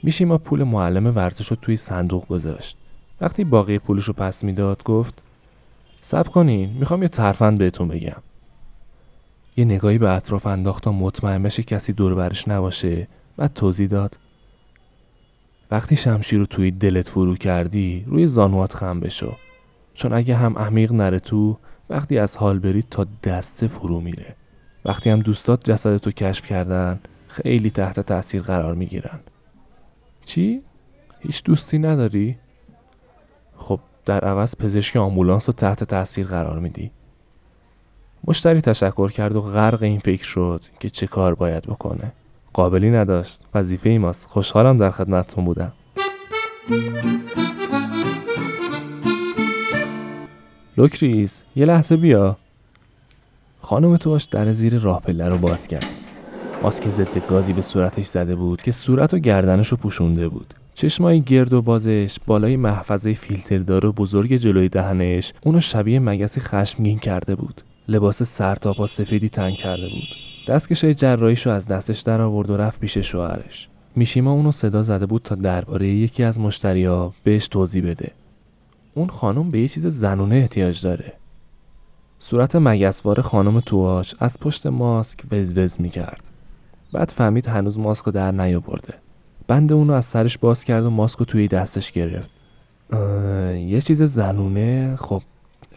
میشیما 0.03 0.37
پول 0.37 0.63
معلم 0.63 1.15
ورزش 1.15 1.47
رو 1.47 1.57
توی 1.61 1.77
صندوق 1.77 2.27
گذاشت. 2.27 2.77
وقتی 3.21 3.43
باقی 3.43 3.79
پولش 3.79 4.03
رو 4.05 4.13
پس 4.13 4.43
می‌داد 4.43 4.83
گفت 4.83 5.21
سب 6.01 6.27
کنین 6.27 6.69
می‌خوام 6.69 7.01
یه 7.01 7.07
ترفند 7.07 7.57
بهتون 7.57 7.87
بگم. 7.87 8.21
یه 9.57 9.65
نگاهی 9.65 9.97
به 9.97 10.09
اطراف 10.09 10.45
انداخت 10.45 10.83
تا 10.83 10.91
مطمئن 10.91 11.43
بشه 11.43 11.63
کسی 11.63 11.93
دور 11.93 12.15
برش 12.15 12.47
نباشه 12.47 13.07
بعد 13.37 13.53
توضیح 13.53 13.87
داد. 13.87 14.17
وقتی 15.71 15.95
شمشیر 15.95 16.39
رو 16.39 16.45
توی 16.45 16.71
دلت 16.71 17.09
فرو 17.09 17.35
کردی 17.35 18.03
روی 18.07 18.27
زانوات 18.27 18.73
خم 18.73 18.99
بشو. 18.99 19.35
چون 19.93 20.13
اگه 20.13 20.35
هم 20.35 20.57
عمیق 20.57 20.91
نره 20.91 21.19
تو 21.19 21.57
وقتی 21.89 22.17
از 22.17 22.37
حال 22.37 22.59
برید 22.59 22.87
تا 22.91 23.07
دسته 23.23 23.67
فرو 23.67 24.01
میره. 24.01 24.35
وقتی 24.85 25.09
هم 25.09 25.19
دوستات 25.19 25.71
جسدتو 25.71 26.11
کشف 26.11 26.45
کردن 26.45 26.99
خیلی 27.27 27.69
تحت 27.69 27.99
تاثیر 27.99 28.41
قرار 28.41 28.75
می‌گیرن. 28.75 29.19
چی؟ 30.25 30.61
هیچ 31.19 31.43
دوستی 31.43 31.79
نداری؟ 31.79 32.37
خب 33.57 33.79
در 34.05 34.19
عوض 34.19 34.55
پزشک 34.55 34.95
آمبولانس 34.95 35.49
رو 35.49 35.53
تحت 35.53 35.83
تاثیر 35.83 36.27
قرار 36.27 36.59
میدی. 36.59 36.91
مشتری 38.27 38.61
تشکر 38.61 39.11
کرد 39.11 39.35
و 39.35 39.41
غرق 39.41 39.83
این 39.83 39.99
فکر 39.99 40.23
شد 40.23 40.61
که 40.79 40.89
چه 40.89 41.07
کار 41.07 41.35
باید 41.35 41.63
بکنه. 41.63 42.11
قابلی 42.53 42.89
نداشت. 42.89 43.41
وظیفه 43.55 43.97
ماست. 43.97 44.27
خوشحالم 44.27 44.77
در 44.77 44.91
خدمتتون 44.91 45.45
بودم. 45.45 45.73
لوکریس 50.77 51.43
یه 51.55 51.65
لحظه 51.65 51.97
بیا. 51.97 52.37
خانم 53.61 53.97
تواش 53.97 54.23
در 54.23 54.51
زیر 54.51 54.77
راه 54.77 55.01
پله 55.01 55.29
رو 55.29 55.37
باز 55.37 55.67
کرد. 55.67 55.85
ماسک 56.63 56.89
ضد 56.89 57.27
گازی 57.27 57.53
به 57.53 57.61
صورتش 57.61 58.05
زده 58.05 58.35
بود 58.35 58.61
که 58.61 58.71
صورت 58.71 59.13
و 59.13 59.19
گردنش 59.19 59.67
رو 59.67 59.77
پوشونده 59.77 60.27
بود. 60.27 60.53
چشمایی 60.73 61.21
گرد 61.21 61.53
و 61.53 61.61
بازش 61.61 62.17
بالای 62.25 62.57
محفظه 62.57 63.13
فیلتردار 63.13 63.85
و 63.85 63.91
بزرگ 63.91 64.35
جلوی 64.35 64.69
دهنش 64.69 65.33
اونو 65.43 65.59
شبیه 65.59 65.99
مگسی 65.99 66.41
خشمگین 66.41 66.99
کرده 66.99 67.35
بود. 67.35 67.61
لباس 67.87 68.23
سرتاپا 68.23 68.87
سفیدی 68.87 69.29
تنگ 69.29 69.53
کرده 69.53 69.89
بود. 69.89 70.03
دستکشای 70.47 70.93
جراحیشو 70.93 71.49
از 71.49 71.67
دستش 71.67 71.99
در 71.99 72.21
آورد 72.21 72.49
و 72.49 72.57
رفت 72.57 72.79
پیش 72.79 72.97
شوهرش. 72.97 73.69
میشیما 73.95 74.31
اونو 74.31 74.51
صدا 74.51 74.83
زده 74.83 75.05
بود 75.05 75.21
تا 75.21 75.35
درباره 75.35 75.87
یکی 75.87 76.23
از 76.23 76.39
مشتریا 76.39 77.13
بهش 77.23 77.47
توضیح 77.47 77.89
بده. 77.89 78.11
اون 78.93 79.07
خانم 79.07 79.51
به 79.51 79.59
یه 79.59 79.67
چیز 79.67 79.85
زنونه 79.85 80.35
احتیاج 80.35 80.81
داره. 80.81 81.13
صورت 82.19 82.55
مگسوار 82.55 83.21
خانم 83.21 83.59
تواچ 83.59 84.13
از 84.19 84.39
پشت 84.39 84.67
ماسک 84.67 85.19
وزوز 85.31 85.81
می‌کرد. 85.81 86.23
بعد 86.93 87.11
فهمید 87.11 87.47
هنوز 87.47 87.79
ماسک 87.79 88.05
رو 88.05 88.11
در 88.11 88.31
نیاورده. 88.31 88.93
بند 89.47 89.73
اونو 89.73 89.93
از 89.93 90.05
سرش 90.05 90.37
باز 90.37 90.63
کرد 90.63 90.85
و 90.85 90.89
ماسک 90.89 91.19
رو 91.19 91.25
توی 91.25 91.47
دستش 91.47 91.91
گرفت. 91.91 92.29
یه 93.53 93.81
چیز 93.81 94.01
زنونه؟ 94.01 94.95
خب 94.99 95.21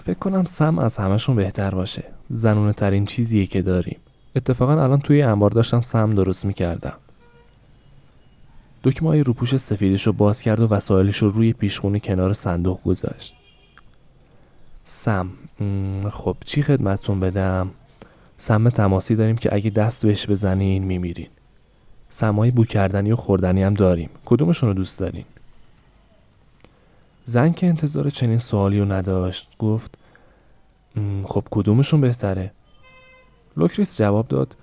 فکر 0.08 0.18
کنم 0.18 0.44
سم 0.44 0.78
از 0.78 0.96
همشون 0.96 1.36
بهتر 1.36 1.70
باشه. 1.70 2.04
زنونه 2.30 2.72
ترین 2.72 3.04
چیزیه 3.04 3.46
که 3.46 3.62
داریم. 3.62 3.96
اتفاقا 4.36 4.72
الان 4.72 5.00
توی 5.00 5.22
انبار 5.22 5.50
داشتم 5.50 5.80
سم 5.80 6.10
درست 6.10 6.44
می‌کردم. 6.44 6.92
دکمه 8.84 9.08
های 9.08 9.22
روپوش 9.22 9.56
سفیدش 9.56 10.06
رو 10.06 10.12
باز 10.12 10.42
کرد 10.42 10.60
و 10.60 10.68
وسایلش 10.68 11.16
رو 11.16 11.30
روی 11.30 11.52
پیشخونی 11.52 12.00
کنار 12.00 12.32
صندوق 12.32 12.82
گذاشت. 12.82 13.34
سم. 14.84 15.28
خب 16.10 16.36
چی 16.44 16.62
خدمتتون 16.62 17.20
بدم؟ 17.20 17.70
سم 18.38 18.70
تماسی 18.70 19.14
داریم 19.14 19.36
که 19.36 19.54
اگه 19.54 19.70
دست 19.70 20.06
بهش 20.06 20.26
بزنین 20.26 20.84
میمیرین. 20.84 21.28
سم‌های 22.10 22.50
بو 22.50 22.64
کردنی 22.64 23.12
و 23.12 23.16
خوردنی 23.16 23.62
هم 23.62 23.74
داریم. 23.74 24.10
کدومشون 24.24 24.68
رو 24.68 24.74
دوست 24.74 25.00
دارین؟ 25.00 25.24
زن 27.28 27.52
که 27.52 27.66
انتظار 27.66 28.10
چنین 28.10 28.38
سوالی 28.38 28.80
رو 28.80 28.92
نداشت 28.92 29.48
گفت 29.58 29.94
خب 31.24 31.44
کدومشون 31.50 32.00
بهتره 32.00 32.52
لوکریس 33.56 33.98
جواب 33.98 34.28
داد 34.28 34.56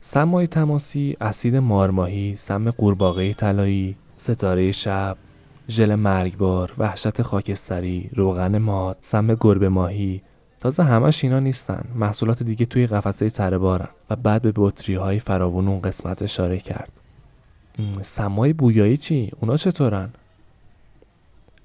سمای 0.00 0.46
تماسی 0.46 1.16
اسید 1.20 1.56
مارماهی 1.56 2.36
سم 2.36 2.70
قورباغه 2.70 3.34
طلایی 3.34 3.96
ستاره 4.16 4.72
شب 4.72 5.16
ژل 5.68 5.94
مرگبار 5.94 6.72
وحشت 6.78 7.22
خاکستری 7.22 8.10
روغن 8.14 8.58
ماد 8.58 8.98
سم 9.00 9.34
گربه 9.34 9.68
ماهی 9.68 10.22
تازه 10.60 10.82
همش 10.82 11.24
اینا 11.24 11.40
نیستن 11.40 11.84
محصولات 11.94 12.42
دیگه 12.42 12.66
توی 12.66 12.86
قفسه 12.86 13.30
تره 13.30 13.58
بارن 13.58 13.88
و 14.10 14.16
بعد 14.16 14.42
به 14.42 14.52
بطری 14.56 14.94
های 14.94 15.18
فراون 15.18 15.68
اون 15.68 15.80
قسمت 15.80 16.22
اشاره 16.22 16.58
کرد 16.58 16.92
سمای 18.02 18.52
بویایی 18.52 18.96
چی؟ 18.96 19.30
اونا 19.40 19.56
چطورن؟ 19.56 20.10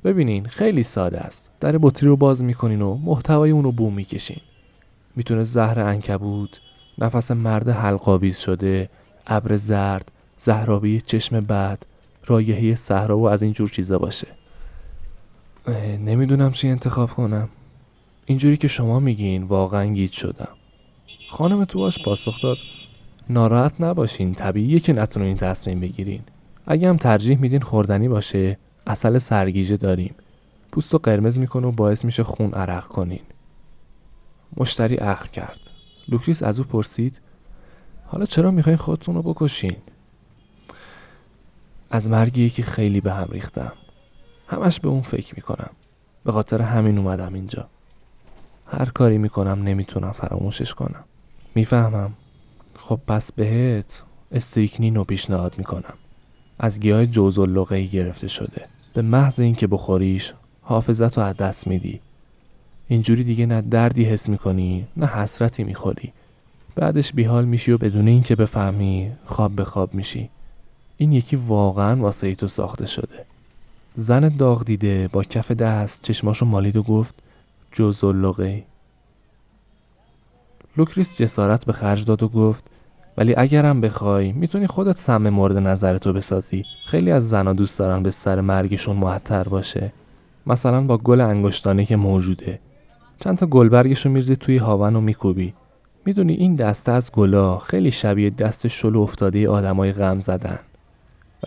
ببینین 0.04 0.46
خیلی 0.46 0.84
ساده 0.84 1.20
است. 1.20 1.50
در 1.60 1.78
بطری 1.82 2.10
رو 2.10 2.16
باز 2.16 2.44
می‌کنین 2.44 2.82
و 2.82 2.98
محتوای 2.98 3.52
اون 3.52 3.64
رو 3.64 3.72
بو 3.72 3.90
می‌کشین. 3.90 4.42
می‌تونه 5.16 5.44
زهر 5.44 5.80
انکبوت 5.80 6.60
نفس 6.98 7.32
مرد 7.32 7.70
حلقاویز 7.70 8.38
شده 8.38 8.90
ابر 9.28 9.58
زرد 9.58 10.12
زهرابی 10.38 11.02
چشم 11.02 11.42
بد 11.42 11.84
رایحه 12.26 12.76
صحرا 12.76 13.18
و 13.18 13.30
از 13.30 13.44
این 13.44 13.54
جور 13.54 13.70
چیزا 13.70 13.98
باشه. 13.98 14.28
نمی‌دونم 16.06 16.52
چی 16.52 16.68
انتخاب 16.68 17.10
کنم. 17.10 17.50
اینجوری 18.26 18.58
که 18.58 18.68
شما 18.68 19.00
میگین 19.00 19.44
واقعا 19.44 19.86
گیت 19.86 20.12
شدم. 20.12 20.48
خانم 21.30 21.66
تواش 21.66 22.04
پاسخ 22.04 22.42
داد. 22.44 22.58
ناراحت 23.30 23.74
نباشین 23.80 24.34
طبیعیه 24.34 24.80
که 24.80 24.94
نتونین 24.94 25.38
تصمیم 25.38 25.80
بگیرین. 25.80 26.22
اگه 26.66 26.90
هم 26.90 26.98
ترجیح 26.98 27.38
میدین 27.40 27.62
خوردنی 27.62 28.08
باشه 28.08 28.58
اصل 28.88 29.18
سرگیجه 29.18 29.78
داریم. 29.78 30.16
پوست 30.72 30.96
و 30.96 30.98
قرمز 30.98 31.40
می‌کنه 31.40 31.68
و 31.68 31.72
باعث 31.72 32.06
میشه 32.06 32.24
خون 32.24 32.54
عرق 32.54 32.86
کنین. 32.86 33.22
مشتری 34.58 34.98
اخر 34.98 35.28
کرد. 35.28 35.60
لوکریس 36.08 36.44
از 36.44 36.60
او 36.60 36.66
پرسید 36.66 37.22
حالا 38.06 38.26
چرا 38.26 38.52
می‌خواین 38.52 38.78
خودتون 38.78 39.16
رو 39.16 39.22
بکشین؟ 39.22 39.78
از 41.92 42.10
مرگی 42.10 42.50
که 42.50 42.64
خیلی 42.64 43.02
به 43.02 43.14
هم 43.14 43.28
ریختم. 43.32 43.74
همش 44.48 44.80
به 44.80 44.88
اون 44.88 45.02
فکر 45.02 45.36
می‌کنم. 45.36 45.70
به 46.24 46.32
خاطر 46.32 46.62
همین 46.62 46.98
اومدم 46.98 47.34
اینجا. 47.34 47.68
هر 48.68 48.86
کاری 48.86 49.18
می‌کنم 49.18 49.64
نمی‌تونم 49.64 50.12
فراموشش 50.12 50.74
کنم. 50.74 51.04
می‌فهمم. 51.56 52.14
خب 52.80 53.00
پس 53.08 53.32
بهت 53.32 54.04
استریکنین 54.32 54.96
رو 54.96 55.04
پیشنهاد 55.04 55.58
می‌کنم. 55.58 55.94
از 56.60 56.80
گیاه 56.80 57.06
جوز 57.06 57.38
و 57.38 57.66
گرفته 57.66 58.28
شده. 58.28 58.73
به 58.94 59.02
محض 59.02 59.40
اینکه 59.40 59.68
بخوریش 59.68 60.34
حافظت 60.62 61.18
رو 61.18 61.24
از 61.24 61.38
دست 61.38 61.68
میدی. 61.68 62.00
اینجوری 62.88 63.24
دیگه 63.24 63.46
نه 63.46 63.62
دردی 63.62 64.04
حس 64.04 64.30
می‌کنی 64.30 64.88
نه 64.98 65.06
حسرتی 65.06 65.64
می‌خوری. 65.64 66.14
بعدش 66.76 67.14
بیحال 67.14 67.46
میشی 67.46 67.72
و 67.72 67.78
بدون 67.78 68.08
اینکه 68.08 68.36
بفهمی 68.36 69.12
خواب 69.26 69.56
به 69.56 69.64
خواب 69.64 69.94
میشی. 69.94 70.30
این 70.98 71.14
یکی 71.14 71.36
واقعا 71.36 72.02
واسه 72.02 72.36
تو 72.36 72.48
ساخته 72.48 72.86
شده. 72.86 73.26
زن 73.96 74.30
داغ 74.30 74.66
دیده 74.66 75.10
با 75.12 75.24
کف 75.24 75.52
دست 75.52 76.02
چشماشو 76.02 76.46
مالید 76.46 76.78
و 76.78 76.84
گفت 76.84 77.16
جز 77.72 78.04
لغه 78.04 78.64
لوکریس 80.78 81.18
جسارت 81.18 81.66
به 81.66 81.74
خرج 81.74 82.06
داد 82.06 82.24
و 82.24 82.28
گفت 82.28 82.70
ولی 83.18 83.34
اگرم 83.38 83.82
بخوای 83.82 84.32
می‌تونی 84.32 84.68
خودت 84.68 84.98
سم 84.98 85.30
مورد 85.30 85.58
نظرتو 85.58 86.14
بسازی. 86.14 86.64
خیلی 86.86 87.12
از 87.12 87.30
زنا 87.30 87.54
دوست 87.54 87.80
دارن 87.80 88.04
به 88.04 88.12
سر 88.12 88.42
مرگشون 88.42 88.96
معطر 88.96 89.44
باشه. 89.44 89.94
مثلا 90.48 90.82
با 90.82 90.98
گل 90.98 91.22
انگشتانه 91.22 91.86
که 91.86 91.96
موجوده. 91.96 92.60
چند 93.20 93.38
تا 93.38 93.46
گلبرگشو 93.46 94.10
میرزی 94.10 94.36
توی 94.36 94.58
هاون 94.58 94.96
و 94.96 95.02
میکوبی. 95.02 95.54
می‌دونی 96.06 96.34
این 96.34 96.56
دسته 96.56 96.92
از 96.92 97.12
گلا 97.12 97.58
خیلی 97.58 97.92
شبیه 97.92 98.30
دست 98.30 98.68
شلو 98.68 99.00
افتاده 99.00 99.50
آدمای 99.50 99.92
غم 99.92 100.20
زدن. 100.20 100.60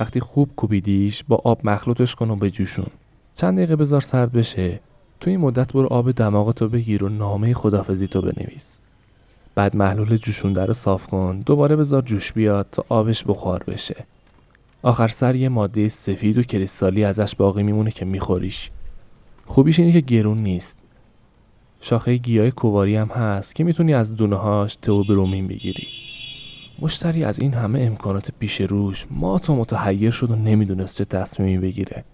وقتی 0.00 0.20
خوب 0.20 0.50
کوبیدیش 0.56 1.24
با 1.28 1.40
آب 1.44 1.60
مخلوطش 1.64 2.14
کن 2.14 2.30
و 2.30 2.36
بجوشون 2.36 2.86
چند 3.34 3.56
دقیقه 3.56 3.76
بذار 3.76 4.00
سرد 4.00 4.32
بشه. 4.32 4.80
تو 5.20 5.30
این 5.30 5.40
مدت 5.40 5.72
برو 5.72 5.86
آب 5.86 6.10
دماغتو 6.10 6.68
بگیر 6.68 7.04
و 7.04 7.08
نامه 7.08 7.54
خدافزی 7.54 8.08
تو 8.08 8.20
بنویس. 8.22 8.78
بعد 9.56 9.76
محلول 9.76 10.16
جوشونده 10.16 10.64
رو 10.64 10.74
صاف 10.74 11.06
کن. 11.06 11.42
دوباره 11.46 11.76
بذار 11.76 12.02
جوش 12.02 12.32
بیاد 12.32 12.66
تا 12.72 12.84
آبش 12.88 13.24
بخار 13.24 13.64
بشه. 13.64 14.06
آخر 14.82 15.08
سر 15.08 15.34
یه 15.34 15.48
ماده 15.48 15.88
سفید 15.88 16.38
و 16.38 16.42
کریستالی 16.42 17.04
ازش 17.04 17.34
باقی 17.34 17.62
میمونه 17.62 17.90
که 17.90 18.04
میخوریش. 18.04 18.70
خوبیش 19.46 19.78
اینه 19.78 19.92
که 19.92 20.00
گرون 20.00 20.38
نیست. 20.38 20.78
شاخه 21.80 22.16
گیاه 22.16 22.50
کواری 22.50 22.96
هم 22.96 23.08
هست 23.08 23.54
که 23.54 23.64
می‌تونی 23.64 23.94
از 23.94 24.16
دونه 24.16 24.36
هاش 24.36 24.76
تئوبرومین 24.76 25.46
بگیری. 25.46 25.86
مشتری 26.78 27.24
از 27.24 27.38
این 27.38 27.54
همه 27.54 27.80
امکانات 27.80 28.30
پیش 28.38 28.60
روش 28.60 29.06
ما 29.10 29.38
تو 29.38 29.56
متحیر 29.56 30.10
شد 30.10 30.30
و 30.30 30.36
نمی‌دونست 30.36 30.98
چه 30.98 31.04
تصمیمی 31.04 31.58
بگیره. 31.58 32.04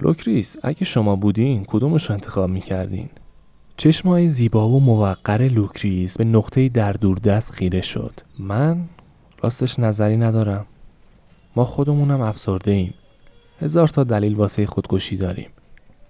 لوکریس 0.00 0.56
اگه 0.62 0.84
شما 0.84 1.16
بودین 1.16 1.64
کدومش 1.64 2.06
رو 2.06 2.14
انتخاب 2.14 2.50
می‌کردین؟ 2.50 3.08
چشمای 3.82 4.28
زیبا 4.28 4.68
و 4.68 4.80
موقر 4.80 5.38
لوکریس 5.38 6.16
به 6.16 6.24
نقطه‌ای 6.24 6.68
در 6.68 6.92
دوردست 6.92 7.52
خیره 7.52 7.80
شد. 7.80 8.20
من 8.38 8.84
راستش 9.40 9.78
نظری 9.78 10.16
ندارم. 10.16 10.66
ما 11.56 11.64
خودمونم 11.64 12.20
افسرده 12.20 12.70
ایم. 12.70 12.94
هزار 13.60 13.88
تا 13.88 14.04
دلیل 14.04 14.34
واسه 14.34 14.66
خودکشی 14.66 15.16
داریم. 15.16 15.50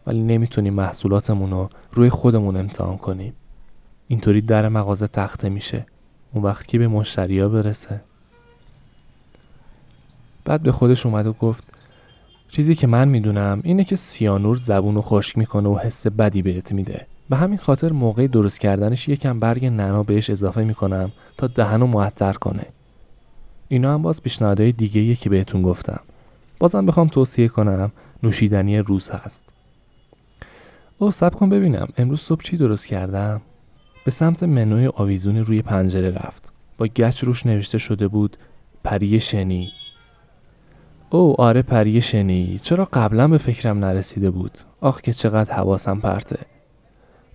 ولی 0.07 0.23
نمی‌تونیم 0.23 0.75
محصولاتمون 0.75 1.51
رو 1.51 1.69
روی 1.93 2.11
خودمون 2.11 2.57
امتحان 2.57 2.97
کنیم. 2.97 3.33
اینطوری 4.09 4.41
در 4.41 4.69
مغازه 4.69 5.07
تخته 5.07 5.49
میشه. 5.49 5.87
اون 6.33 6.45
وقت 6.45 6.67
کی 6.67 6.79
به 6.79 6.89
مشتریا 6.89 7.49
برسه؟ 7.49 8.01
بعد 10.45 10.63
به 10.63 10.73
خودش 10.73 11.07
اومد 11.07 11.27
و 11.27 11.33
گفت 11.33 11.65
چیزی 12.49 12.75
که 12.75 12.87
من 12.87 13.09
می‌دونم 13.09 13.61
اینه 13.65 13.85
که 13.85 13.97
سیانور 13.97 14.57
زبون 14.57 14.95
رو 14.95 15.03
خشک 15.03 15.39
می‌کنه 15.39 15.69
و 15.69 15.79
حس 15.79 16.07
بدی 16.07 16.43
بهت 16.43 16.73
میده. 16.73 17.07
به 17.33 17.39
همین 17.39 17.59
خاطر 17.59 17.93
موقع 17.93 18.27
درست 18.27 18.61
کردنش 18.61 19.09
یکم 19.09 19.41
برگ 19.41 19.67
ننا 19.67 20.03
بهش 20.03 20.31
اضافه 20.31 20.65
می‌کنم 20.65 21.13
تا 21.37 21.47
دهن 21.47 21.81
رو 21.81 21.87
معطر 21.87 22.33
کنه. 22.33 22.67
اینا 23.69 23.95
هم 23.95 24.03
باز 24.03 24.23
پیشنهادهای 24.23 24.73
دیگه 24.73 25.15
که 25.15 25.31
بهتون 25.31 25.63
گفتم. 25.63 26.01
بازم 26.59 26.87
بخوام 26.87 27.09
توصیه 27.09 27.49
کنم 27.49 27.93
نوشیدنی 28.23 28.79
روز 28.79 29.11
هست. 29.11 29.45
او 30.99 31.11
سب 31.11 31.35
کن 31.35 31.49
ببینم. 31.49 31.89
امروز 31.99 32.21
صبح 32.21 32.43
چی 32.43 32.57
درست 32.57 32.87
کردم؟ 32.87 33.41
به 34.05 34.11
سمت 34.11 34.43
منوی 34.43 34.87
آویزون 34.87 35.37
روی 35.37 35.63
پنجره 35.63 36.11
رفت. 36.11 36.53
با 36.79 36.87
گچ 36.87 37.25
روش 37.25 37.47
نوشته 37.47 37.79
شده 37.79 38.09
بود 38.09 38.37
پری 38.85 39.21
شنی. 39.21 39.71
او 41.11 41.41
آره 41.41 41.63
پری 41.63 42.03
شنی. 42.03 42.61
چرا 42.63 42.89
قبلا 42.93 43.29
به 43.29 43.39
فکرم 43.39 43.79
نرسیده 43.79 44.31
بود؟ 44.31 44.59
آخ 44.81 45.01
که 45.01 45.13
چقدر 45.13 45.55
حواسم 45.55 46.01
پرته. 46.01 46.52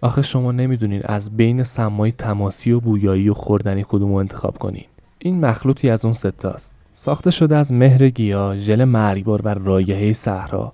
آخه 0.01 0.21
شما 0.21 0.51
نمی‌دونین 0.51 1.01
از 1.05 1.37
بین 1.37 1.63
سمای 1.63 2.11
تماسی 2.11 2.71
و 2.71 2.79
بویایی 2.79 3.29
و 3.29 3.33
خوردنی 3.33 3.85
کدوم 3.87 4.09
رو 4.09 4.15
انتخاب 4.15 4.57
کنین. 4.57 4.85
این 5.19 5.45
مخلوطی 5.45 5.89
از 5.89 6.05
اون 6.05 6.13
ستاست 6.13 6.73
ساخته 6.93 7.31
شده 7.31 7.55
از 7.55 7.73
مهر 7.73 8.09
گیا 8.09 8.55
ژل 8.57 8.83
مرگبار 8.83 9.41
و 9.41 9.47
رایحه 9.47 10.13
صحرا. 10.13 10.73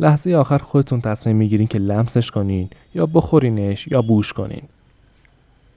لحظه 0.00 0.34
آخر 0.34 0.58
خودتون 0.58 1.00
تصمیم 1.00 1.36
می‌گیرین 1.36 1.66
که 1.66 1.78
لمسش 1.78 2.30
کنین 2.30 2.70
یا 2.94 3.06
بخورینش 3.06 3.88
یا 3.88 4.02
بوش 4.02 4.32
کنین. 4.32 4.62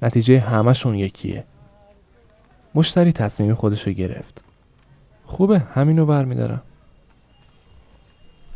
نتیجه 0.01 0.39
همشون 0.39 0.95
یکیه. 0.95 1.43
مشتری 2.75 3.11
تصمیم 3.11 3.53
خودشو 3.53 3.91
گرفت. 3.91 4.41
خوبه 5.25 5.59
همینو 5.59 6.05
برمیدارم 6.05 6.61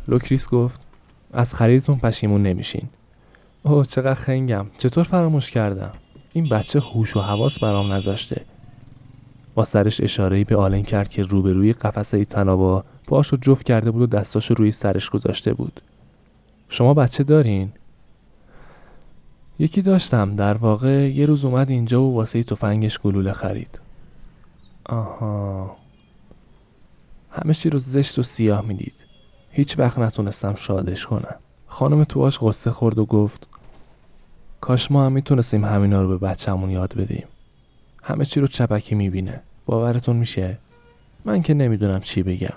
لوکریس 0.08 0.48
گفت 0.48 0.80
از 1.32 1.54
خریدتون 1.54 1.98
پشیمون 1.98 2.42
نمیشین. 2.42 2.88
اوه 3.62 3.86
چقدر 3.86 4.14
خنگم. 4.14 4.66
چطور 4.78 5.04
فراموش 5.04 5.50
کردم؟ 5.50 5.92
این 6.32 6.48
بچه 6.48 6.80
هوش 6.80 7.16
و 7.16 7.20
حواس 7.20 7.58
برام 7.58 7.92
نذاشته. 7.92 8.44
با 9.54 9.64
سرش 9.64 10.00
اشاره‌ای 10.00 10.44
به 10.44 10.56
آلن 10.56 10.82
کرد 10.82 11.08
که 11.08 11.22
روبروی 11.22 11.72
قفسه 11.72 12.24
طنابا 12.24 12.84
پاشو 13.06 13.36
جفت 13.36 13.66
کرده 13.66 13.90
بود 13.90 14.02
و 14.02 14.06
دستاشو 14.06 14.54
روی 14.54 14.72
سرش 14.72 15.10
گذاشته 15.10 15.54
بود. 15.54 15.80
شما 16.68 16.94
بچه 16.94 17.24
دارین؟ 17.24 17.72
یکی 19.58 19.82
داشتم. 19.82 20.36
در 20.36 20.54
واقع 20.54 21.10
یه 21.10 21.26
روز 21.26 21.44
اومد 21.44 21.70
اینجا 21.70 22.02
و 22.02 22.14
واسه 22.14 22.44
تفنگش 22.44 22.98
گلوله 22.98 23.32
خرید. 23.32 23.80
آها. 24.86 25.76
همه 27.30 27.54
چی 27.54 27.70
رو 27.70 27.78
زشت 27.78 28.18
و 28.18 28.22
سیاه 28.22 28.62
می‌دید. 28.62 29.06
هیچ 29.50 29.78
وقت 29.78 29.98
نتونستم 29.98 30.54
شادش 30.54 31.06
کنم. 31.06 31.34
خانم 31.66 32.04
تواش 32.04 32.38
قصه 32.42 32.70
خورد 32.70 32.98
و 32.98 33.04
گفت 33.04 33.48
کاش 34.62 34.90
ما 34.90 35.06
هم 35.06 35.12
می‌تونستیم 35.12 35.64
همینا 35.64 36.02
رو 36.02 36.08
به 36.08 36.18
بچهمون 36.18 36.70
یاد 36.70 36.94
بدیم. 36.94 37.24
همه 38.02 38.24
چی 38.24 38.40
رو 38.40 38.46
چپکی 38.46 38.94
می‌بینه. 38.94 39.40
باورتون 39.66 40.16
میشه؟ 40.16 40.58
من 41.24 41.42
که 41.42 41.54
نمی‌دونم 41.54 42.00
چی 42.00 42.22
بگم. 42.22 42.56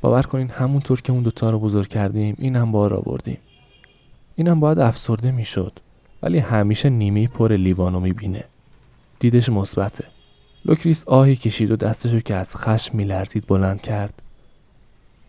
باور 0.00 0.22
کنین 0.22 0.48
همونطور 0.48 1.00
که 1.00 1.12
اون 1.12 1.22
دوتا 1.22 1.50
رو 1.50 1.58
بزرگ 1.58 1.88
کردیم 1.88 2.34
اینم 2.38 2.72
بار 2.72 2.94
آوردیم. 2.94 3.38
اینم 4.36 4.60
باید 4.60 4.78
افسرده 4.78 5.30
می‌شد. 5.30 5.72
ولی 6.22 6.38
همیشه 6.38 6.90
نیمه 6.90 7.28
پر 7.28 7.56
لیوانو 7.56 8.00
می‌بینه. 8.00 8.44
دیدش 9.20 9.48
مثبته. 9.48 10.04
لوکریس 10.64 11.04
آهی 11.08 11.36
کشید 11.36 11.70
و 11.70 11.76
دستشو 11.76 12.20
که 12.20 12.34
از 12.34 12.56
خشم 12.56 12.96
میلرزید 12.96 13.46
بلند 13.46 13.80
کرد. 13.80 14.22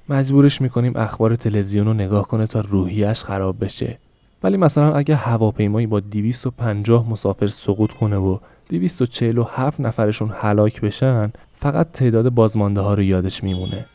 مجبورش 0.10 0.62
می‌کنیم 0.62 0.94
اخبار 0.96 1.36
تلویزیون 1.36 1.86
رو 1.86 1.94
نگاه 1.94 2.28
کنه 2.28 2.48
تا 2.48 2.62
روحیه‌ش 2.62 3.24
خراب 3.24 3.64
بشه. 3.64 3.98
ولی 4.44 4.58
مثلا 4.58 4.96
اگه 4.96 5.16
هواپیمایی 5.16 5.88
با 5.88 6.00
250 6.00 7.10
مسافر 7.10 7.48
سقوط 7.48 7.94
کنه 7.94 8.18
و 8.18 8.38
247 8.70 9.80
نفرشون 9.80 10.32
هلاک 10.34 10.82
بشن 10.82 11.32
فقط 11.56 11.92
تعداد 11.92 12.30
بازمانده 12.30 12.82
ها 12.82 12.94
رو 12.94 13.04
یادش 13.04 13.44
میمونه. 13.44 13.86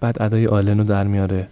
بعد 0.00 0.22
ادای 0.22 0.46
آلن 0.46 0.78
رو 0.78 0.84
در 0.84 1.04
میاره. 1.04 1.48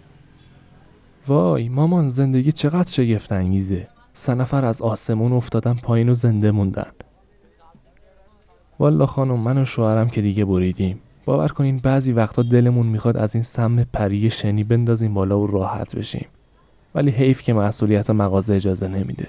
وای 1.27 1.69
مامان 1.69 2.09
زندگی 2.09 2.51
چقدر 2.51 2.91
شگفت 2.91 3.31
انگیزه 3.31 3.87
سه 4.13 4.33
نفر 4.33 4.65
از 4.65 4.81
آسمون 4.81 5.33
افتادن 5.33 5.73
پایین 5.73 6.09
و 6.09 6.13
زنده 6.13 6.51
موندن. 6.51 6.91
والا 8.79 9.05
خانم 9.05 9.39
من 9.39 9.57
و 9.57 9.65
شوهرم 9.65 10.09
که 10.09 10.21
دیگه 10.21 10.45
بریدیم. 10.45 10.99
باور 11.25 11.47
کنین 11.47 11.77
بعضی 11.77 12.11
وقتا 12.11 12.41
دلمون 12.41 12.85
می‌خواد 12.85 13.17
از 13.17 13.35
این 13.35 13.43
سم 13.43 13.83
پری 13.83 14.29
شنی 14.29 14.63
بندازیم 14.63 15.13
بالا 15.13 15.39
و 15.39 15.47
راحت 15.47 15.95
بشیم. 15.95 16.25
ولی 16.95 17.11
حیف 17.11 17.41
که 17.41 17.53
مسئولیت 17.53 18.09
مغازه 18.09 18.53
اجازه 18.53 18.87
نمیده. 18.87 19.27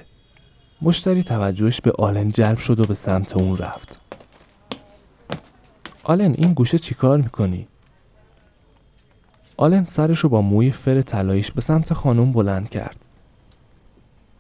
مشتری 0.83 1.23
توجهش 1.23 1.81
به 1.81 1.93
آلن 1.99 2.31
جلب 2.31 2.59
شد 2.59 2.81
و 2.81 2.85
به 2.85 2.95
سمت 2.95 3.37
اون 3.37 3.57
رفت. 3.57 3.99
آلن 6.05 6.35
این 6.39 6.53
گوشه 6.55 6.79
چیکار 6.79 7.19
می‌کنی؟ 7.19 7.69
آلن 9.57 9.85
سرش 9.85 10.19
رو 10.19 10.29
با 10.29 10.41
موی 10.41 10.71
فر 10.71 11.03
طلاییش 11.03 11.53
به 11.53 11.61
سمت 11.61 11.93
خانم 11.93 12.33
بلند 12.33 12.69
کرد. 12.69 13.05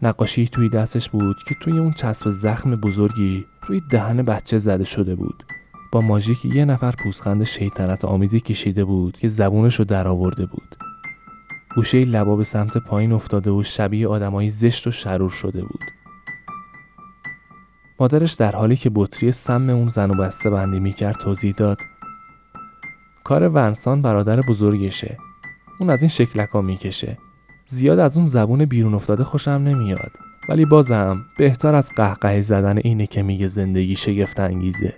نقاشی 0.02 0.48
توی 0.48 0.68
دستش 0.68 1.08
بود 1.08 1.36
که 1.48 1.54
توی 1.62 1.78
اون 1.78 1.92
چسب 1.92 2.30
زخم 2.30 2.76
بزرگی 2.76 3.44
روی 3.62 3.82
دهن 3.90 4.22
بچه 4.22 4.58
زده 4.58 4.84
شده 4.84 5.14
بود. 5.14 5.44
با 5.92 6.00
ماژیک 6.00 6.44
یه 6.44 6.64
نفر 6.64 6.94
پوزخند 7.04 7.44
شیطنت 7.44 8.04
آمیزی 8.04 8.40
کشیده 8.40 8.84
بود 8.84 9.18
که 9.18 9.28
زبونش 9.28 9.78
رو 9.78 9.84
در 9.84 10.08
آورده 10.08 10.46
بود. 10.46 10.76
گوشه 11.74 12.04
لبا 12.04 12.36
به 12.36 12.44
سمت 12.44 12.78
پایین 12.78 13.12
افتاده 13.12 13.50
و 13.50 13.62
شبیه 13.62 14.08
آدمایی 14.08 14.50
زشت 14.50 14.86
و 14.86 14.90
شرور 14.90 15.30
شده 15.30 15.62
بود. 15.62 15.80
مادرش 18.00 18.32
در 18.32 18.56
حالی 18.56 18.76
که 18.76 18.90
بطری 18.94 19.32
سم 19.32 19.70
اون 19.70 19.86
زن 19.88 20.10
و 20.10 20.14
بسته 20.14 20.50
بندی 20.50 20.80
می‌کرد 20.80 21.14
توضیح 21.14 21.54
داد. 21.56 21.78
کار 23.24 23.48
ونسان 23.48 24.02
برادر 24.02 24.40
بزرگشه. 24.40 25.16
اون 25.80 25.90
از 25.90 26.02
این 26.02 26.08
شکلکا 26.08 26.60
می‌کشه. 26.60 27.18
زیاد 27.66 27.98
از 27.98 28.16
اون 28.16 28.26
زبون 28.26 28.64
بیرون 28.64 28.94
افتاده 28.94 29.24
خوشم 29.24 29.50
نمیاد. 29.50 30.10
ولی 30.48 30.64
بازم 30.64 31.24
بهتر 31.38 31.74
از 31.74 31.90
قهقه 31.96 32.40
زدن 32.40 32.78
اینه 32.78 33.06
که 33.06 33.22
میگه 33.22 33.48
زندگی 33.48 33.96
شگفت 33.96 34.40
انگیزه 34.40 34.94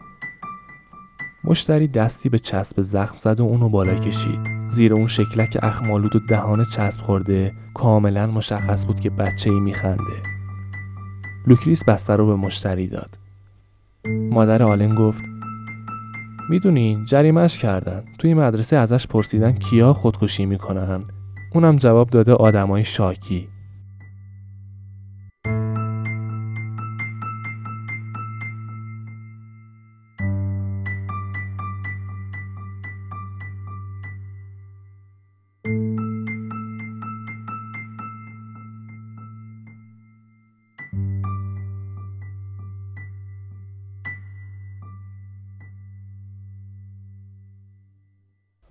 مشتری 1.46 1.88
دستی 1.88 2.28
به 2.28 2.38
چسب 2.38 2.83
زخم 2.83 3.16
زد 3.18 3.40
و 3.40 3.44
اونو 3.44 3.68
بالا 3.68 3.94
کشید. 3.94 4.40
زیر 4.68 4.94
اون 4.94 5.07
شکلک 5.07 5.59
اخمالود 5.62 6.16
و 6.16 6.18
دهان 6.18 6.64
چسب 6.64 7.00
خورده 7.00 7.52
کاملا 7.74 8.26
مشخص 8.26 8.87
بود 8.87 9.00
که 9.00 9.11
بچه 9.11 9.50
ای 9.50 9.61
میخنده. 9.61 10.22
لوکریس 11.46 11.85
بستر 11.85 12.16
رو 12.16 12.26
به 12.26 12.37
مشتری 12.37 12.88
داد. 12.88 13.18
مادر 14.07 14.62
آلن 14.62 14.94
گفت 14.94 15.24
می‌دونین 16.50 17.04
جریمش 17.04 17.59
کردن. 17.59 18.04
توی 18.18 18.35
مدرسه 18.35 18.76
ازش 18.76 19.07
پرسیدن 19.07 19.52
کیا 19.52 19.92
خودکشی 19.92 20.46
می‌کنن. 20.46 21.04
اونم 21.52 21.76
جواب 21.76 22.11
داده 22.11 22.33
آدمای 22.33 22.85
شاکی. 22.85 23.48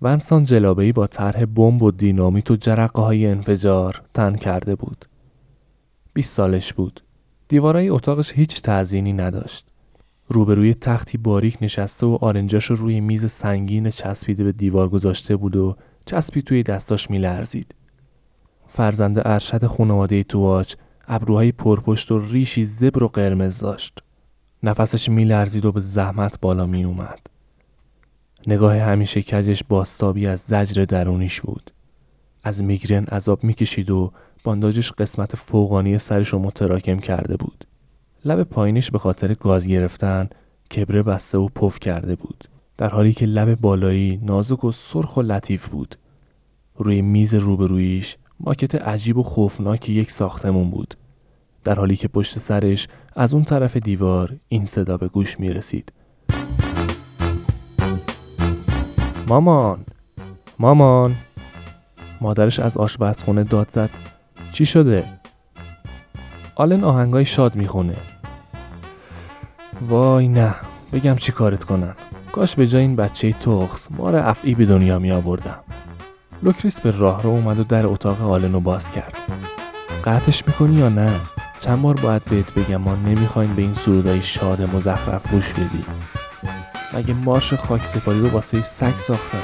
ونسان 0.04 0.44
جلابهی 0.44 0.92
با 0.92 1.06
طرح 1.06 1.44
بمب 1.44 1.82
و 1.82 1.90
دینامیت 1.90 2.50
و 2.50 2.56
جرقه 2.56 3.02
های 3.02 3.26
انفجار 3.26 4.02
تن 4.14 4.36
کرده 4.36 4.74
بود. 4.74 5.04
20 6.12 6.32
سالش 6.36 6.72
بود. 6.72 7.00
دیوارای 7.48 7.88
اتاقش 7.88 8.32
هیچ 8.32 8.62
تعظینی 8.62 9.12
نداشت. 9.12 9.66
روبروی 10.28 10.74
تختی 10.74 11.18
باریک 11.18 11.58
نشسته 11.60 12.06
و 12.06 12.18
آرنجاش 12.20 12.64
رو 12.64 12.76
روی 12.76 13.00
میز 13.00 13.30
سنگین 13.30 13.90
چسبیده 13.90 14.44
به 14.44 14.52
دیوار 14.52 14.88
گذاشته 14.88 15.36
بود 15.36 15.56
و 15.56 15.76
چسبی 16.06 16.42
توی 16.42 16.62
دستاش 16.62 17.10
میلرزید. 17.10 17.74
فرزند 18.66 19.18
ارشد 19.24 19.66
خانواده 19.66 20.22
تواچ 20.22 20.74
ابروهای 21.08 21.52
پرپشت 21.52 22.12
و 22.12 22.18
ریشی 22.18 22.64
زبر 22.64 23.02
و 23.02 23.08
قرمز 23.08 23.58
داشت. 23.58 23.98
نفسش 24.62 25.08
میلرزید 25.08 25.64
و 25.64 25.72
به 25.72 25.80
زحمت 25.80 26.40
بالا 26.40 26.66
می 26.66 26.84
اومد. 26.84 27.33
نگاه 28.48 28.76
همیشه 28.76 29.22
کجش 29.22 29.64
باستابی 29.68 30.26
از 30.26 30.40
زجر 30.40 30.84
درونیش 30.84 31.40
بود. 31.40 31.70
از 32.44 32.62
میگرن 32.62 33.04
عذاب 33.04 33.44
می‌کشید 33.44 33.90
و 33.90 34.12
بانداجش 34.44 34.92
قسمت 34.92 35.36
فوقانی 35.36 35.98
سرش 35.98 36.28
رو 36.28 36.38
متراکم 36.38 36.98
کرده 36.98 37.36
بود. 37.36 37.64
لب 38.24 38.42
پایینش 38.42 38.90
به 38.90 38.98
خاطر 38.98 39.34
گاز 39.34 39.66
گرفتن 39.66 40.28
کبره 40.76 41.02
بسته 41.02 41.38
و 41.38 41.48
پف 41.48 41.78
کرده 41.78 42.16
بود. 42.16 42.44
در 42.76 42.88
حالی 42.88 43.12
که 43.12 43.26
لب 43.26 43.54
بالایی 43.54 44.20
نازک 44.22 44.64
و 44.64 44.72
سرخ 44.72 45.16
و 45.16 45.22
لطیف 45.22 45.68
بود. 45.68 45.96
روی 46.76 47.02
میز 47.02 47.34
روبرویش 47.34 48.16
ماکت 48.40 48.74
عجیب 48.74 49.16
و 49.16 49.22
خوفناک 49.22 49.88
یک 49.88 50.10
ساختمون 50.10 50.70
بود. 50.70 50.94
در 51.64 51.74
حالی 51.74 51.96
که 51.96 52.08
پشت 52.08 52.38
سرش 52.38 52.88
از 53.16 53.34
اون 53.34 53.44
طرف 53.44 53.76
دیوار 53.76 54.36
این 54.48 54.64
صدا 54.64 54.96
به 54.96 55.08
گوش 55.08 55.40
می 55.40 55.48
رسید. 55.48 55.92
مامان. 59.26 59.84
مامان. 60.58 61.16
مادرش 62.20 62.58
از 62.60 62.76
آشپزخونه 62.76 63.44
داد 63.44 63.70
زد. 63.70 63.90
چی 64.52 64.66
شده؟ 64.66 65.04
آلن 66.54 66.84
آهنگای 66.84 67.24
شاد 67.24 67.56
می‌خونه. 67.56 67.96
وای 69.80 70.28
نگم 70.28 71.16
چیکارت 71.16 71.64
کنن. 71.64 71.94
کاش 72.32 72.56
به 72.56 72.66
جای 72.66 72.82
این 72.82 72.96
بچه 72.96 73.32
تخس 73.32 73.88
مار 73.90 74.16
افعی 74.16 74.54
به 74.54 74.66
دنیا 74.66 74.98
می 74.98 75.10
آوردم 75.10 75.58
لوکریس 76.42 76.80
به 76.80 76.90
راهرو 76.90 77.30
اومد 77.30 77.60
و 77.60 77.64
در 77.64 77.86
اتاق 77.86 78.22
آلن 78.22 78.52
رو 78.52 78.60
باز 78.60 78.90
کرد. 78.90 79.16
قطعش 80.04 80.46
می‌کنی 80.46 80.74
یا 80.74 80.88
نه؟ 80.88 81.12
چند 81.58 81.82
بار 81.82 81.94
باید 81.94 82.24
بهت 82.24 82.54
بگم 82.54 82.76
ما 82.76 82.94
نمی‌خوایم 82.94 83.54
به 83.54 83.62
این 83.62 83.74
سرودای 83.74 84.22
شاد 84.22 84.62
مزخرف 84.76 85.30
گوش 85.30 85.52
بدی. 85.52 85.84
مگه 86.94 87.14
مارش 87.14 87.54
خاک 87.54 87.84
سپاری 87.84 88.20
رو 88.20 88.28
واسه 88.28 88.62
سگ 88.62 88.96
ساختن؟ 88.96 89.38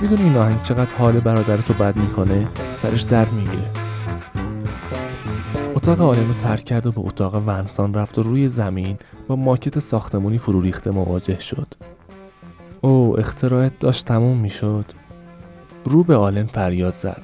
می‌دونی 0.00 0.22
این 0.22 0.36
آهنگ 0.36 0.62
چقدر 0.62 0.94
حال 0.98 1.20
برادرتو 1.20 1.74
بد 1.74 1.96
می‌کنه؟ 1.96 2.48
سرش 2.76 3.02
درد 3.02 3.32
می‌گیره. 3.32 3.70
اتاق 5.74 6.00
آلن 6.00 6.28
رو 6.28 6.34
ترک 6.34 6.64
کرد 6.64 6.86
و 6.86 6.92
به 6.92 7.00
اتاق 7.00 7.34
ونسان 7.34 7.94
رفت 7.94 8.18
و 8.18 8.22
روی 8.22 8.48
زمین 8.48 8.96
با 9.28 9.36
ماکت 9.36 9.78
ساختمونی 9.78 10.38
فرو 10.38 10.60
ریخته 10.60 10.90
مواجه 10.90 11.38
شد. 11.38 11.74
او 12.80 13.18
اختراعت 13.18 13.78
داشت 13.78 14.04
تموم 14.04 14.38
می‌شد. 14.38 14.84
رو 15.84 16.04
به 16.04 16.16
آلن 16.16 16.46
فریاد 16.46 16.96
زد. 16.96 17.22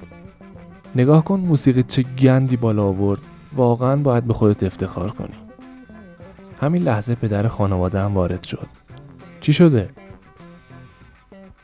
نگاه 0.97 1.25
کن 1.25 1.41
موسیقی 1.41 1.83
چه 1.83 2.03
گندی 2.03 2.57
بالا 2.57 2.85
آورد. 2.85 3.21
واقعا 3.53 3.97
باید 3.97 4.25
به 4.25 4.35
خودت 4.35 4.63
افتخار 4.63 5.11
کنی. 5.11 5.35
همین 6.61 6.83
لحظه 6.83 7.15
پدر 7.15 7.49
خانواده 7.49 8.01
هم 8.01 8.15
وارد 8.15 8.45
شد. 8.45 8.67
چی 9.45 9.53
شده؟ 9.53 9.91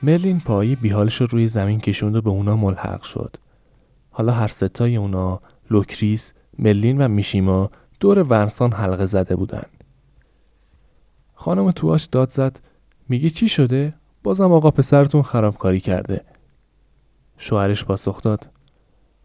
مرلین 0.03 0.41
پایی 0.41 0.77
بیحالش 0.77 1.21
رو 1.21 1.27
روی 1.31 1.49
زمین 1.49 1.81
کشوند 1.81 2.17
و 2.17 2.23
به 2.23 2.31
اونا 2.31 2.57
ملحق 2.57 3.03
شد 3.03 3.37
حالا 4.11 4.33
هر 4.33 4.49
ستای 4.49 4.97
اونا 4.97 5.41
لوکریس، 5.71 6.33
مرلین 6.59 7.01
و 7.01 7.09
میشیما 7.09 7.71
دور 8.01 8.19
ورسان 8.19 8.73
حلقه 8.73 9.07
زده 9.07 9.37
بودن 9.37 9.63
خانم 11.35 11.71
تواش 11.71 12.05
داد 12.05 12.29
زد 12.29 12.61
میگی 13.09 13.31
چی 13.31 13.49
شده؟ 13.49 13.95
بازم 14.23 14.53
آقا 14.53 14.71
پسرتون 14.71 15.23
خرابکاری 15.23 15.81
کرده 15.81 16.25
شوهرش 17.37 17.85
پاسخ 17.85 18.23
داد 18.23 18.49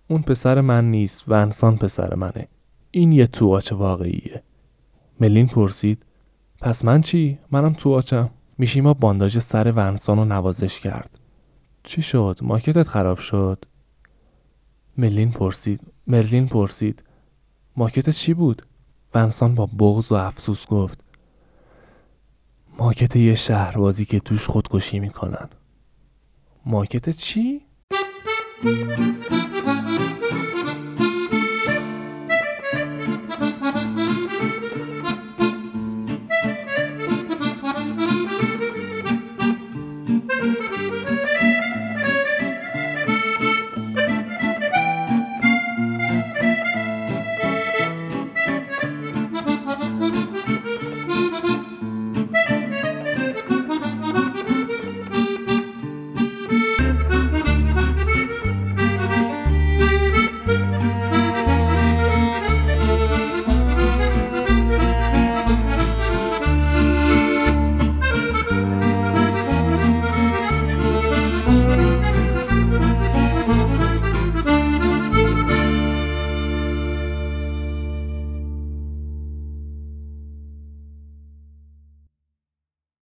اون 0.08 0.22
پسر 0.22 0.62
من 0.62 0.92
نیست 0.92 1.26
ونسان 1.28 1.78
پسر 1.78 2.16
منه 2.16 2.48
این 2.92 3.12
یه 3.12 3.28
تواچ 3.28 3.74
واقعیه 3.74 4.44
ملین 5.20 5.48
پرسید 5.48 6.06
پس 6.62 6.86
من 6.86 7.02
چی؟ 7.02 7.40
منم 7.52 7.74
تواچم 7.74 8.30
میشیما 8.58 8.94
بانداج 8.94 9.40
سر 9.40 9.72
ونسان 9.72 10.18
رو 10.18 10.26
نوازش 10.26 10.80
کرد 10.80 11.20
چی 11.84 12.02
شد؟ 12.02 12.40
ماکتت 12.42 12.88
خراب 12.88 13.20
شد؟ 13.20 13.66
ملین 14.98 15.32
پرسید 15.32 15.82
مرلین 16.08 16.48
پرسید 16.48 17.04
ماکت 17.78 18.10
چی 18.10 18.34
بود؟ 18.34 18.66
ونسان 19.14 19.56
با 19.56 19.66
بغض 19.66 20.12
و 20.12 20.16
افسوس 20.16 20.68
گفت 20.68 21.00
ماکت 22.80 23.16
یه 23.16 23.36
شهربازی 23.36 24.06
که 24.06 24.20
توش 24.20 24.48
خودکشی 24.48 25.00
می‌کنن 25.00 25.50
ماکت 26.66 27.10
چی؟ 27.10 27.62